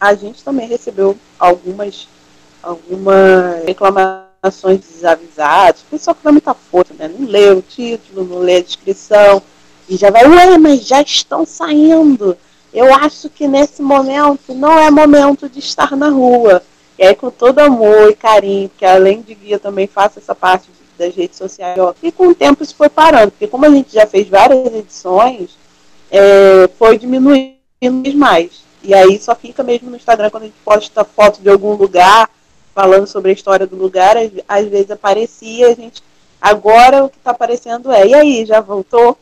A 0.00 0.14
gente 0.14 0.42
também 0.42 0.66
recebeu 0.66 1.16
algumas 1.38 2.08
algumas 2.60 3.64
reclamações 3.64 4.80
desavisadas, 4.80 5.82
o 5.82 5.86
pessoal 5.86 6.16
que 6.16 6.24
dá 6.24 6.32
muita 6.32 6.54
força, 6.54 6.92
né? 6.94 7.06
Não 7.06 7.24
lê 7.24 7.50
o 7.52 7.62
título, 7.62 8.24
não 8.24 8.38
lê 8.40 8.56
a 8.56 8.62
descrição, 8.62 9.40
e 9.88 9.96
já 9.96 10.10
vai, 10.10 10.26
ué, 10.26 10.58
mas 10.58 10.84
já 10.84 11.00
estão 11.00 11.46
saindo. 11.46 12.36
Eu 12.74 12.92
acho 12.92 13.30
que 13.30 13.46
nesse 13.46 13.80
momento 13.80 14.52
não 14.54 14.76
é 14.76 14.90
momento 14.90 15.48
de 15.48 15.60
estar 15.60 15.96
na 15.96 16.08
rua. 16.08 16.62
E 16.98 17.04
aí, 17.04 17.14
com 17.14 17.30
todo 17.30 17.60
amor 17.60 18.10
e 18.10 18.16
carinho, 18.16 18.68
porque 18.68 18.84
além 18.84 19.22
de 19.22 19.34
guia 19.34 19.58
também 19.58 19.86
faço 19.86 20.18
essa 20.18 20.34
parte 20.34 20.68
das 20.98 21.14
redes 21.14 21.38
sociais, 21.38 21.78
ó, 21.78 21.94
e 22.02 22.10
com 22.10 22.26
o 22.26 22.34
tempo 22.34 22.64
isso 22.64 22.74
foi 22.74 22.88
parando, 22.88 23.30
porque 23.30 23.46
como 23.46 23.64
a 23.64 23.70
gente 23.70 23.92
já 23.92 24.04
fez 24.04 24.28
várias 24.28 24.66
edições, 24.74 25.56
é, 26.10 26.68
foi 26.76 26.98
diminuindo 26.98 27.56
mais. 28.16 28.62
E 28.82 28.92
aí 28.92 29.18
só 29.20 29.34
fica 29.34 29.62
mesmo 29.62 29.90
no 29.90 29.96
Instagram 29.96 30.30
quando 30.30 30.44
a 30.44 30.46
gente 30.46 30.58
posta 30.64 31.04
foto 31.04 31.40
de 31.40 31.48
algum 31.48 31.74
lugar 31.74 32.28
falando 32.74 33.06
sobre 33.06 33.30
a 33.30 33.34
história 33.34 33.66
do 33.66 33.76
lugar, 33.76 34.16
às, 34.46 34.66
vezes 34.66 34.90
aparecia, 34.90 35.68
a 35.68 35.74
gente. 35.74 36.02
Agora 36.40 37.04
o 37.04 37.08
que 37.08 37.16
está 37.16 37.32
aparecendo 37.32 37.90
é, 37.90 38.06
e 38.06 38.14
aí, 38.14 38.46
já 38.46 38.60
voltou? 38.60 39.18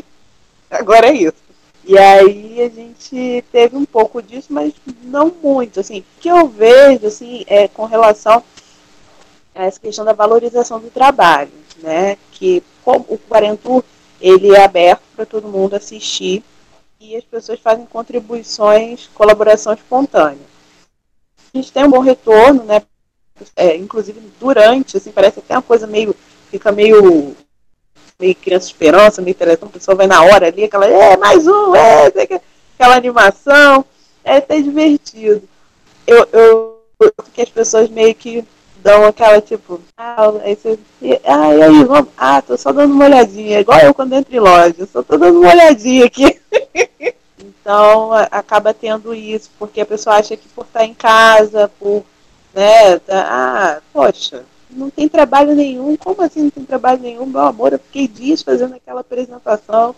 agora 0.70 1.08
é 1.08 1.12
isso. 1.12 1.49
E 1.90 1.98
aí 1.98 2.62
a 2.62 2.68
gente 2.68 3.44
teve 3.50 3.76
um 3.76 3.84
pouco 3.84 4.22
disso, 4.22 4.48
mas 4.50 4.72
não 5.02 5.34
muito. 5.42 5.80
Assim, 5.80 6.00
o 6.00 6.04
que 6.20 6.28
eu 6.28 6.46
vejo 6.46 7.06
assim, 7.06 7.44
é 7.46 7.66
com 7.66 7.84
relação 7.84 8.44
a 9.54 9.64
essa 9.64 9.80
questão 9.80 10.04
da 10.04 10.12
valorização 10.12 10.78
do 10.78 10.90
trabalho, 10.90 11.50
né? 11.78 12.16
Que 12.32 12.62
o 12.84 13.18
Quarentur 13.18 13.82
ele 14.20 14.54
é 14.54 14.62
aberto 14.62 15.02
para 15.16 15.26
todo 15.26 15.48
mundo 15.48 15.74
assistir 15.74 16.44
e 17.00 17.16
as 17.16 17.24
pessoas 17.24 17.58
fazem 17.58 17.86
contribuições, 17.86 19.08
colaboração 19.14 19.72
espontânea 19.72 20.50
a 21.52 21.58
gente 21.58 21.72
tem 21.72 21.84
um 21.84 21.90
bom 21.90 22.00
retorno, 22.00 22.64
né? 22.64 22.82
É, 23.56 23.76
inclusive 23.76 24.20
durante, 24.38 24.96
assim, 24.96 25.10
parece 25.10 25.38
até 25.38 25.54
uma 25.54 25.62
coisa 25.62 25.86
meio, 25.86 26.14
fica 26.50 26.70
meio, 26.70 27.34
meio 28.20 28.34
criança 28.34 28.66
esperança, 28.66 29.22
meio 29.22 29.34
telefone, 29.34 29.70
a 29.70 29.72
pessoa 29.72 29.96
vai 29.96 30.06
na 30.06 30.22
hora 30.22 30.46
ali, 30.46 30.64
aquela, 30.64 30.86
é, 30.86 31.16
mais 31.16 31.46
um, 31.46 31.74
é, 31.74 32.06
aquela 32.06 32.96
animação, 32.96 33.84
é 34.22 34.36
até 34.36 34.60
divertido. 34.60 35.42
Eu, 36.06 36.28
eu, 36.32 36.80
que 37.32 37.42
as 37.42 37.48
pessoas 37.48 37.88
meio 37.88 38.14
que 38.14 38.44
dão 38.82 39.04
aquela, 39.04 39.40
tipo, 39.40 39.80
ah, 39.96 40.32
aí 40.42 40.54
você, 40.54 40.78
ah, 41.24 41.54
e 41.54 41.62
aí, 41.62 41.84
vamos, 41.84 42.10
ah, 42.16 42.42
tô 42.42 42.56
só 42.56 42.72
dando 42.72 42.92
uma 42.92 43.04
olhadinha, 43.04 43.60
igual 43.60 43.78
eu 43.80 43.94
quando 43.94 44.14
entro 44.14 44.34
em 44.34 44.40
loja, 44.40 44.86
só 44.86 45.02
tô 45.02 45.16
dando 45.16 45.40
uma 45.40 45.50
olhadinha 45.50 46.06
aqui. 46.06 46.38
Então, 47.62 48.10
acaba 48.30 48.72
tendo 48.72 49.14
isso, 49.14 49.50
porque 49.58 49.82
a 49.82 49.86
pessoa 49.86 50.16
acha 50.16 50.36
que 50.36 50.48
por 50.48 50.64
estar 50.64 50.84
em 50.84 50.94
casa, 50.94 51.70
por, 51.78 52.02
né, 52.54 52.98
tá, 53.00 53.26
ah, 53.28 53.82
poxa, 53.92 54.44
não 54.72 54.90
tem 54.90 55.08
trabalho 55.08 55.54
nenhum, 55.54 55.96
como 55.96 56.22
assim 56.22 56.44
não 56.44 56.50
tem 56.50 56.64
trabalho 56.64 57.00
nenhum? 57.00 57.26
Meu 57.26 57.40
amor, 57.40 57.72
eu 57.72 57.78
fiquei 57.78 58.06
dias 58.06 58.42
fazendo 58.42 58.74
aquela 58.74 59.00
apresentação. 59.00 59.94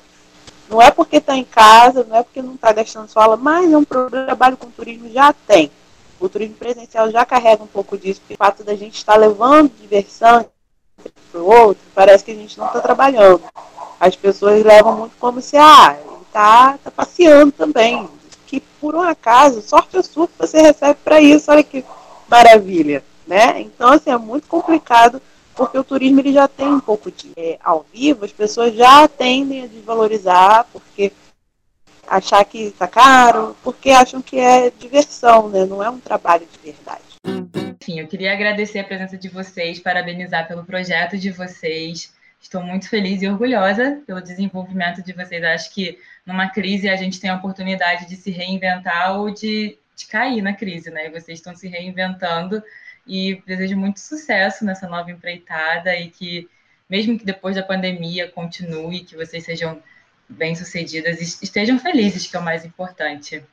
Não 0.68 0.80
é 0.80 0.90
porque 0.90 1.16
está 1.16 1.36
em 1.36 1.44
casa, 1.44 2.04
não 2.08 2.16
é 2.16 2.22
porque 2.22 2.40
não 2.40 2.54
está 2.54 2.72
gastando 2.72 3.08
sua 3.08 3.24
aula, 3.24 3.36
mas 3.36 3.70
é 3.70 3.76
um 3.76 3.84
problema, 3.84 4.26
trabalho 4.26 4.56
com 4.56 4.70
turismo 4.70 5.10
já 5.10 5.32
tem. 5.32 5.70
O 6.18 6.28
turismo 6.28 6.54
presencial 6.54 7.10
já 7.10 7.24
carrega 7.26 7.62
um 7.62 7.66
pouco 7.66 7.98
disso, 7.98 8.20
porque 8.20 8.34
o 8.34 8.38
fato 8.38 8.64
da 8.64 8.74
gente 8.74 8.96
estar 8.96 9.16
levando 9.16 9.72
diversão 9.80 10.46
para 11.30 11.40
o 11.40 11.46
outro, 11.46 11.82
parece 11.94 12.24
que 12.24 12.30
a 12.30 12.34
gente 12.34 12.58
não 12.58 12.66
está 12.66 12.80
trabalhando. 12.80 13.42
As 13.98 14.16
pessoas 14.16 14.64
levam 14.64 14.96
muito 14.96 15.16
como 15.18 15.40
se, 15.40 15.56
ah, 15.56 15.98
tá, 16.32 16.78
tá 16.82 16.90
passeando 16.90 17.52
também. 17.52 18.08
Que 18.46 18.60
por 18.80 18.94
um 18.94 19.02
acaso, 19.02 19.60
sorte 19.62 19.96
a 19.96 20.02
sua 20.02 20.26
que 20.26 20.38
você 20.38 20.60
recebe 20.60 20.98
para 21.04 21.20
isso, 21.20 21.50
olha 21.50 21.62
que 21.62 21.84
maravilha, 22.28 23.04
né? 23.26 23.60
Então, 23.60 23.88
assim, 23.88 24.10
é 24.10 24.18
muito 24.18 24.46
complicado 24.46 25.20
porque 25.54 25.78
o 25.78 25.84
turismo 25.84 26.20
ele 26.20 26.32
já 26.32 26.48
tem 26.48 26.66
um 26.66 26.80
pouco 26.80 27.10
de 27.10 27.32
é, 27.36 27.58
ao 27.62 27.84
vivo, 27.92 28.24
as 28.24 28.32
pessoas 28.32 28.74
já 28.74 29.06
tendem 29.06 29.64
a 29.64 29.66
desvalorizar 29.66 30.66
porque 30.72 31.12
achar 32.06 32.44
que 32.44 32.64
está 32.64 32.88
caro, 32.88 33.56
porque 33.62 33.90
acham 33.90 34.20
que 34.20 34.38
é 34.38 34.70
diversão, 34.70 35.48
né? 35.48 35.64
Não 35.64 35.82
é 35.82 35.88
um 35.90 36.00
trabalho 36.00 36.46
de 36.50 36.72
verdade. 36.72 37.02
Enfim, 37.82 38.00
eu 38.00 38.06
queria 38.06 38.32
agradecer 38.32 38.80
a 38.80 38.84
presença 38.84 39.16
de 39.16 39.28
vocês, 39.28 39.78
parabenizar 39.78 40.46
pelo 40.46 40.64
projeto 40.64 41.16
de 41.16 41.30
vocês. 41.30 42.12
Estou 42.40 42.62
muito 42.62 42.88
feliz 42.88 43.22
e 43.22 43.28
orgulhosa 43.28 44.00
pelo 44.06 44.20
desenvolvimento 44.20 45.02
de 45.02 45.12
vocês. 45.12 45.42
Acho 45.44 45.72
que 45.72 45.98
numa 46.26 46.48
crise 46.48 46.88
a 46.88 46.96
gente 46.96 47.20
tem 47.20 47.30
a 47.30 47.36
oportunidade 47.36 48.08
de 48.08 48.16
se 48.16 48.30
reinventar 48.30 49.16
ou 49.16 49.30
de, 49.30 49.78
de 49.96 50.06
cair 50.06 50.42
na 50.42 50.52
crise, 50.52 50.90
né? 50.90 51.06
E 51.06 51.10
vocês 51.10 51.38
estão 51.38 51.54
se 51.54 51.68
reinventando 51.68 52.62
e 53.06 53.42
desejo 53.46 53.76
muito 53.76 54.00
sucesso 54.00 54.64
nessa 54.64 54.88
nova 54.88 55.10
empreitada 55.10 55.96
e 55.96 56.08
que, 56.08 56.48
mesmo 56.88 57.18
que 57.18 57.24
depois 57.24 57.56
da 57.56 57.62
pandemia 57.62 58.30
continue, 58.30 59.04
que 59.04 59.16
vocês 59.16 59.44
sejam 59.44 59.82
bem-sucedidas 60.28 61.20
e 61.20 61.44
estejam 61.44 61.78
felizes, 61.78 62.26
que 62.26 62.36
é 62.36 62.40
o 62.40 62.44
mais 62.44 62.64
importante. 62.64 63.44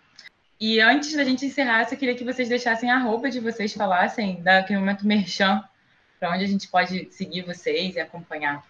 E 0.59 0.79
antes 0.79 1.15
da 1.15 1.23
gente 1.23 1.45
encerrar, 1.45 1.87
eu 1.89 1.97
queria 1.97 2.15
que 2.15 2.23
vocês 2.23 2.49
deixassem 2.49 2.91
a 2.91 2.99
roupa 2.99 3.29
de 3.29 3.39
vocês, 3.39 3.73
falassem 3.73 4.41
daquele 4.41 4.79
momento 4.79 5.07
merchan, 5.07 5.63
para 6.19 6.33
onde 6.33 6.43
a 6.43 6.47
gente 6.47 6.67
pode 6.67 7.07
seguir 7.11 7.43
vocês 7.43 7.95
e 7.95 7.99
acompanhar. 7.99 8.63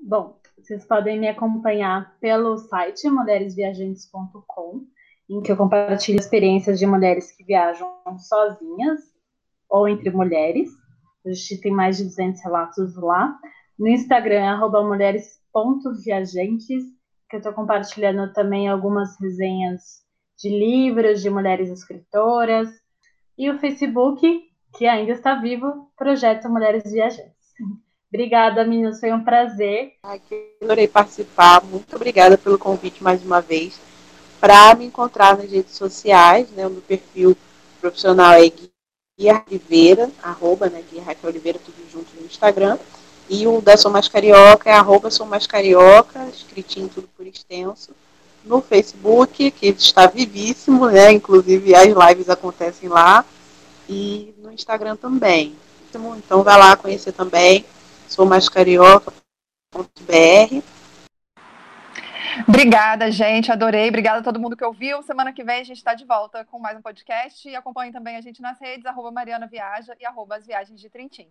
Bom, 0.00 0.36
vocês 0.56 0.84
podem 0.84 1.18
me 1.18 1.28
acompanhar 1.28 2.14
pelo 2.20 2.56
site 2.56 3.08
mulheresviajantes.com, 3.08 4.86
em 5.28 5.42
que 5.42 5.50
eu 5.50 5.56
compartilho 5.56 6.20
experiências 6.20 6.78
de 6.78 6.86
mulheres 6.86 7.32
que 7.32 7.42
viajam 7.42 7.92
sozinhas 8.18 9.07
ou 9.68 9.88
entre 9.88 10.10
mulheres. 10.10 10.70
A 11.26 11.30
gente 11.30 11.60
tem 11.60 11.72
mais 11.72 11.98
de 11.98 12.04
200 12.04 12.42
relatos 12.42 12.96
lá. 12.96 13.36
No 13.78 13.88
Instagram, 13.88 14.44
arroba 14.44 14.82
mulheres.viajantes, 14.82 16.84
que 17.28 17.36
eu 17.36 17.38
estou 17.38 17.52
compartilhando 17.52 18.32
também 18.32 18.68
algumas 18.68 19.20
resenhas 19.20 20.02
de 20.38 20.48
livros 20.48 21.20
de 21.20 21.30
mulheres 21.30 21.70
escritoras. 21.70 22.68
E 23.36 23.50
o 23.50 23.58
Facebook, 23.58 24.42
que 24.76 24.86
ainda 24.86 25.12
está 25.12 25.34
vivo, 25.34 25.90
Projeto 25.96 26.48
Mulheres 26.48 26.90
Viajantes. 26.90 27.34
Obrigada, 28.08 28.64
meninas, 28.64 29.00
foi 29.00 29.12
um 29.12 29.22
prazer. 29.22 29.92
adorei 30.62 30.88
participar. 30.88 31.62
Muito 31.64 31.94
obrigada 31.94 32.38
pelo 32.38 32.58
convite 32.58 33.02
mais 33.02 33.24
uma 33.24 33.40
vez. 33.40 33.78
Para 34.40 34.74
me 34.74 34.86
encontrar 34.86 35.36
nas 35.36 35.50
redes 35.50 35.74
sociais, 35.74 36.50
né, 36.52 36.66
o 36.66 36.70
meu 36.70 36.80
perfil 36.80 37.36
profissional 37.80 38.32
é 38.32 38.46
Guia 39.18 39.42
Oliveira, 39.48 40.08
arroba, 40.22 40.70
né, 40.70 40.82
Guia 40.88 41.02
Raquel 41.02 41.30
Oliveira, 41.30 41.58
tudo 41.58 41.76
junto 41.90 42.08
no 42.14 42.24
Instagram. 42.26 42.78
E 43.28 43.46
o 43.46 43.60
da 43.60 43.76
Sou 43.76 43.90
Mais 43.90 44.08
Carioca 44.08 44.70
é 44.70 44.72
arroba 44.72 45.10
Sou 45.10 45.26
Mais 45.26 45.46
Carioca, 45.46 46.24
escritinho 46.28 46.88
tudo 46.88 47.08
por 47.16 47.26
extenso. 47.26 47.90
No 48.44 48.62
Facebook, 48.62 49.50
que 49.50 49.66
está 49.66 50.06
vivíssimo, 50.06 50.86
né? 50.86 51.10
Inclusive 51.12 51.74
as 51.74 51.88
lives 51.88 52.30
acontecem 52.30 52.88
lá. 52.88 53.24
E 53.88 54.32
no 54.38 54.52
Instagram 54.52 54.96
também. 54.96 55.56
Então 55.90 56.42
vai 56.42 56.56
lá 56.56 56.76
conhecer 56.76 57.12
também. 57.12 57.64
Sou 58.08 58.24
mais 58.24 58.48
carioca.br. 58.48 59.12
Obrigada, 62.46 63.10
gente. 63.10 63.50
Adorei. 63.50 63.88
Obrigada 63.88 64.20
a 64.20 64.22
todo 64.22 64.38
mundo 64.38 64.56
que 64.56 64.64
ouviu. 64.64 65.02
Semana 65.02 65.32
que 65.32 65.42
vem 65.42 65.60
a 65.60 65.64
gente 65.64 65.78
está 65.78 65.94
de 65.94 66.04
volta 66.04 66.44
com 66.44 66.58
mais 66.58 66.76
um 66.78 66.82
podcast. 66.82 67.48
E 67.48 67.56
acompanhe 67.56 67.90
também 67.90 68.16
a 68.16 68.20
gente 68.20 68.40
nas 68.40 68.60
redes, 68.60 68.86
arroba 68.86 69.10
Mariana 69.10 69.46
Viaja 69.46 69.96
e 69.98 70.06
arroba 70.06 70.36
as 70.36 70.46
Viagens 70.46 70.80
de 70.80 70.88
Trintim. 70.88 71.26